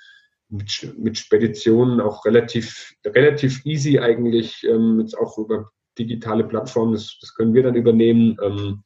mit, 0.49 0.95
mit 0.99 1.17
Speditionen 1.17 2.01
auch 2.01 2.25
relativ, 2.25 2.95
relativ 3.05 3.65
easy 3.65 4.01
eigentlich, 4.01 4.65
ähm, 4.65 4.99
jetzt 5.01 5.17
auch 5.17 5.39
über 5.39 5.71
digitale 5.97 6.43
Plattformen, 6.43 6.95
das, 6.95 7.19
das 7.21 7.35
können 7.35 7.55
wir 7.55 7.63
dann 7.63 7.77
übernehmen, 7.77 8.37
ähm, 8.43 8.83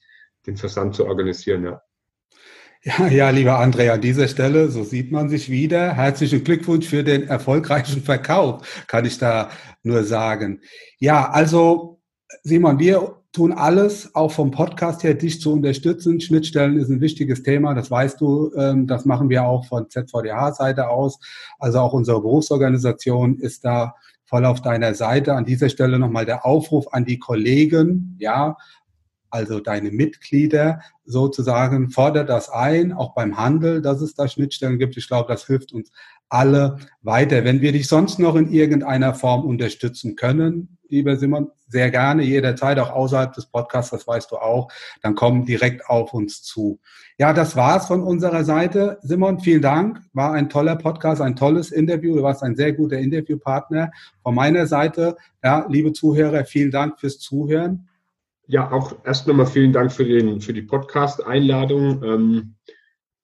den 0.46 0.58
Versand 0.58 0.94
zu 0.94 1.06
organisieren, 1.06 1.64
ja. 1.64 1.80
Ja, 2.82 3.08
ja, 3.08 3.28
lieber 3.28 3.60
André, 3.60 3.90
an 3.90 4.00
dieser 4.00 4.26
Stelle, 4.26 4.70
so 4.70 4.84
sieht 4.84 5.12
man 5.12 5.28
sich 5.28 5.50
wieder. 5.50 5.92
Herzlichen 5.92 6.42
Glückwunsch 6.42 6.86
für 6.86 7.04
den 7.04 7.28
erfolgreichen 7.28 8.02
Verkauf, 8.02 8.86
kann 8.86 9.04
ich 9.04 9.18
da 9.18 9.50
nur 9.82 10.02
sagen. 10.04 10.62
Ja, 10.98 11.28
also 11.28 12.00
Simon, 12.42 12.78
wir 12.78 13.16
tun 13.32 13.52
alles, 13.52 14.14
auch 14.14 14.32
vom 14.32 14.50
Podcast 14.50 15.02
her, 15.02 15.12
dich 15.12 15.42
zu 15.42 15.52
unterstützen. 15.52 16.22
Schnittstellen 16.22 16.78
ist 16.78 16.88
ein 16.88 17.02
wichtiges 17.02 17.42
Thema, 17.42 17.74
das 17.74 17.90
weißt 17.90 18.18
du. 18.18 18.50
Ähm, 18.56 18.86
das 18.86 19.04
machen 19.04 19.28
wir 19.28 19.44
auch 19.44 19.66
von 19.66 19.90
ZVDH-Seite 19.90 20.88
aus. 20.88 21.20
Also 21.58 21.80
auch 21.80 21.92
unsere 21.92 22.22
Berufsorganisation 22.22 23.40
ist 23.40 23.62
da 23.66 23.94
voll 24.24 24.46
auf 24.46 24.62
deiner 24.62 24.94
Seite. 24.94 25.34
An 25.34 25.44
dieser 25.44 25.68
Stelle 25.68 25.98
nochmal 25.98 26.24
der 26.24 26.46
Aufruf 26.46 26.86
an 26.92 27.04
die 27.04 27.18
Kollegen, 27.18 28.16
ja, 28.18 28.56
also 29.30 29.60
deine 29.60 29.90
Mitglieder 29.90 30.80
sozusagen, 31.04 31.90
fordert 31.90 32.28
das 32.28 32.48
ein, 32.50 32.92
auch 32.92 33.14
beim 33.14 33.36
Handel, 33.36 33.82
dass 33.82 34.00
es 34.00 34.14
da 34.14 34.28
Schnittstellen 34.28 34.78
gibt. 34.78 34.96
Ich 34.96 35.08
glaube, 35.08 35.32
das 35.32 35.46
hilft 35.46 35.72
uns 35.72 35.90
alle 36.28 36.76
weiter. 37.02 37.44
Wenn 37.44 37.60
wir 37.60 37.72
dich 37.72 37.88
sonst 37.88 38.18
noch 38.18 38.36
in 38.36 38.52
irgendeiner 38.52 39.14
Form 39.14 39.44
unterstützen 39.44 40.16
können, 40.16 40.78
lieber 40.88 41.16
Simon, 41.16 41.50
sehr 41.68 41.90
gerne, 41.90 42.22
jederzeit, 42.22 42.78
auch 42.78 42.90
außerhalb 42.90 43.32
des 43.32 43.46
Podcasts, 43.46 43.90
das 43.90 44.06
weißt 44.06 44.30
du 44.30 44.36
auch, 44.36 44.72
dann 45.02 45.14
komm 45.14 45.44
direkt 45.44 45.86
auf 45.88 46.12
uns 46.14 46.42
zu. 46.42 46.80
Ja, 47.18 47.32
das 47.32 47.54
war's 47.54 47.86
von 47.86 48.02
unserer 48.02 48.44
Seite. 48.44 48.98
Simon, 49.02 49.40
vielen 49.40 49.62
Dank. 49.62 50.00
War 50.12 50.32
ein 50.32 50.48
toller 50.48 50.76
Podcast, 50.76 51.20
ein 51.20 51.36
tolles 51.36 51.70
Interview. 51.70 52.16
Du 52.16 52.22
warst 52.22 52.42
ein 52.42 52.56
sehr 52.56 52.72
guter 52.72 52.98
Interviewpartner. 52.98 53.92
Von 54.22 54.34
meiner 54.34 54.66
Seite, 54.66 55.16
ja, 55.44 55.66
liebe 55.68 55.92
Zuhörer, 55.92 56.44
vielen 56.44 56.70
Dank 56.70 56.98
fürs 56.98 57.18
Zuhören. 57.18 57.89
Ja, 58.50 58.72
auch 58.72 58.96
erst 59.04 59.28
nochmal 59.28 59.46
vielen 59.46 59.72
Dank 59.72 59.92
für, 59.92 60.04
den, 60.04 60.40
für 60.40 60.52
die 60.52 60.62
Podcast-Einladung. 60.62 62.02
Ähm, 62.02 62.54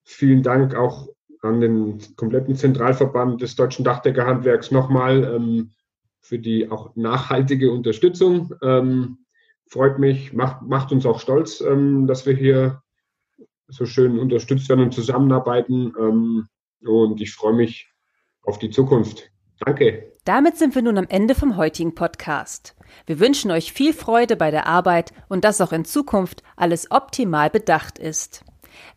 vielen 0.05 0.45
Dank 0.45 0.77
auch 0.77 1.09
an 1.43 1.61
den 1.61 1.99
kompletten 2.15 2.55
Zentralverband 2.55 3.43
des 3.43 3.57
Deutschen 3.57 3.85
Dachdeckerhandwerks 3.85 4.71
nochmal 4.71 5.25
ähm, 5.25 5.73
für 6.21 6.39
die 6.39 6.71
auch 6.71 6.95
nachhaltige 6.95 7.73
Unterstützung. 7.73 8.55
Ähm, 8.63 9.19
freut 9.67 9.99
mich, 9.99 10.33
macht, 10.33 10.63
macht 10.63 10.93
uns 10.93 11.05
auch 11.05 11.19
stolz, 11.19 11.61
ähm, 11.61 12.07
dass 12.07 12.25
wir 12.25 12.35
hier 12.35 12.83
so 13.67 13.85
schön 13.85 14.21
unterstützt 14.21 14.69
werden 14.69 14.85
und 14.85 14.95
zusammenarbeiten. 14.95 15.93
Ähm, 15.99 16.47
und 16.83 17.21
ich 17.21 17.33
freue 17.33 17.55
mich 17.55 17.91
auf 18.43 18.61
die 18.61 18.71
Zukunft. 18.71 19.29
Danke. 19.59 20.16
Damit 20.27 20.59
sind 20.59 20.75
wir 20.75 20.83
nun 20.83 20.99
am 20.99 21.07
Ende 21.09 21.37
vom 21.37 21.57
heutigen 21.57 21.95
Podcast. 21.95 22.75
Wir 23.07 23.21
wünschen 23.21 23.53
euch 23.53 23.73
viel 23.73 23.93
Freude 23.93 24.35
bei 24.35 24.51
der 24.51 24.67
Arbeit 24.67 25.13
und 25.29 25.45
dass 25.45 25.61
auch 25.61 25.71
in 25.71 25.85
Zukunft 25.85 26.43
alles 26.57 26.91
optimal 26.91 27.49
bedacht 27.49 27.97
ist. 28.01 28.45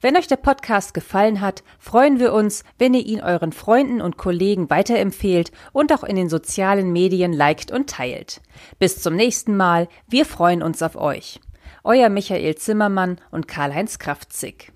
Wenn 0.02 0.18
euch 0.18 0.26
der 0.26 0.38
Podcast 0.38 0.96
gefallen 0.96 1.40
hat, 1.40 1.64
freuen 1.78 2.20
wir 2.20 2.34
uns, 2.34 2.64
wenn 2.80 2.96
ihr 2.96 3.06
ihn 3.06 3.22
euren 3.22 3.52
Freunden 3.52 4.02
und 4.02 4.18
Kollegen 4.18 4.72
weiterempfehlt 4.72 5.52
und 5.72 5.94
auch 5.94 6.04
in 6.04 6.16
den 6.16 6.30
sozialen 6.30 6.92
Medien 6.92 7.32
liked 7.32 7.72
und 7.72 7.92
teilt. 7.92 8.42
Bis 8.80 9.00
zum 9.00 9.16
nächsten 9.16 9.56
Mal, 9.56 9.88
wir 10.08 10.26
freuen 10.26 10.64
uns 10.64 10.82
auf 10.82 10.96
euch. 10.96 11.40
Euer 11.84 12.10
Michael 12.10 12.56
Zimmermann 12.56 13.22
und 13.30 13.48
Karl-Heinz 13.48 14.00
Kraftzig. 14.00 14.72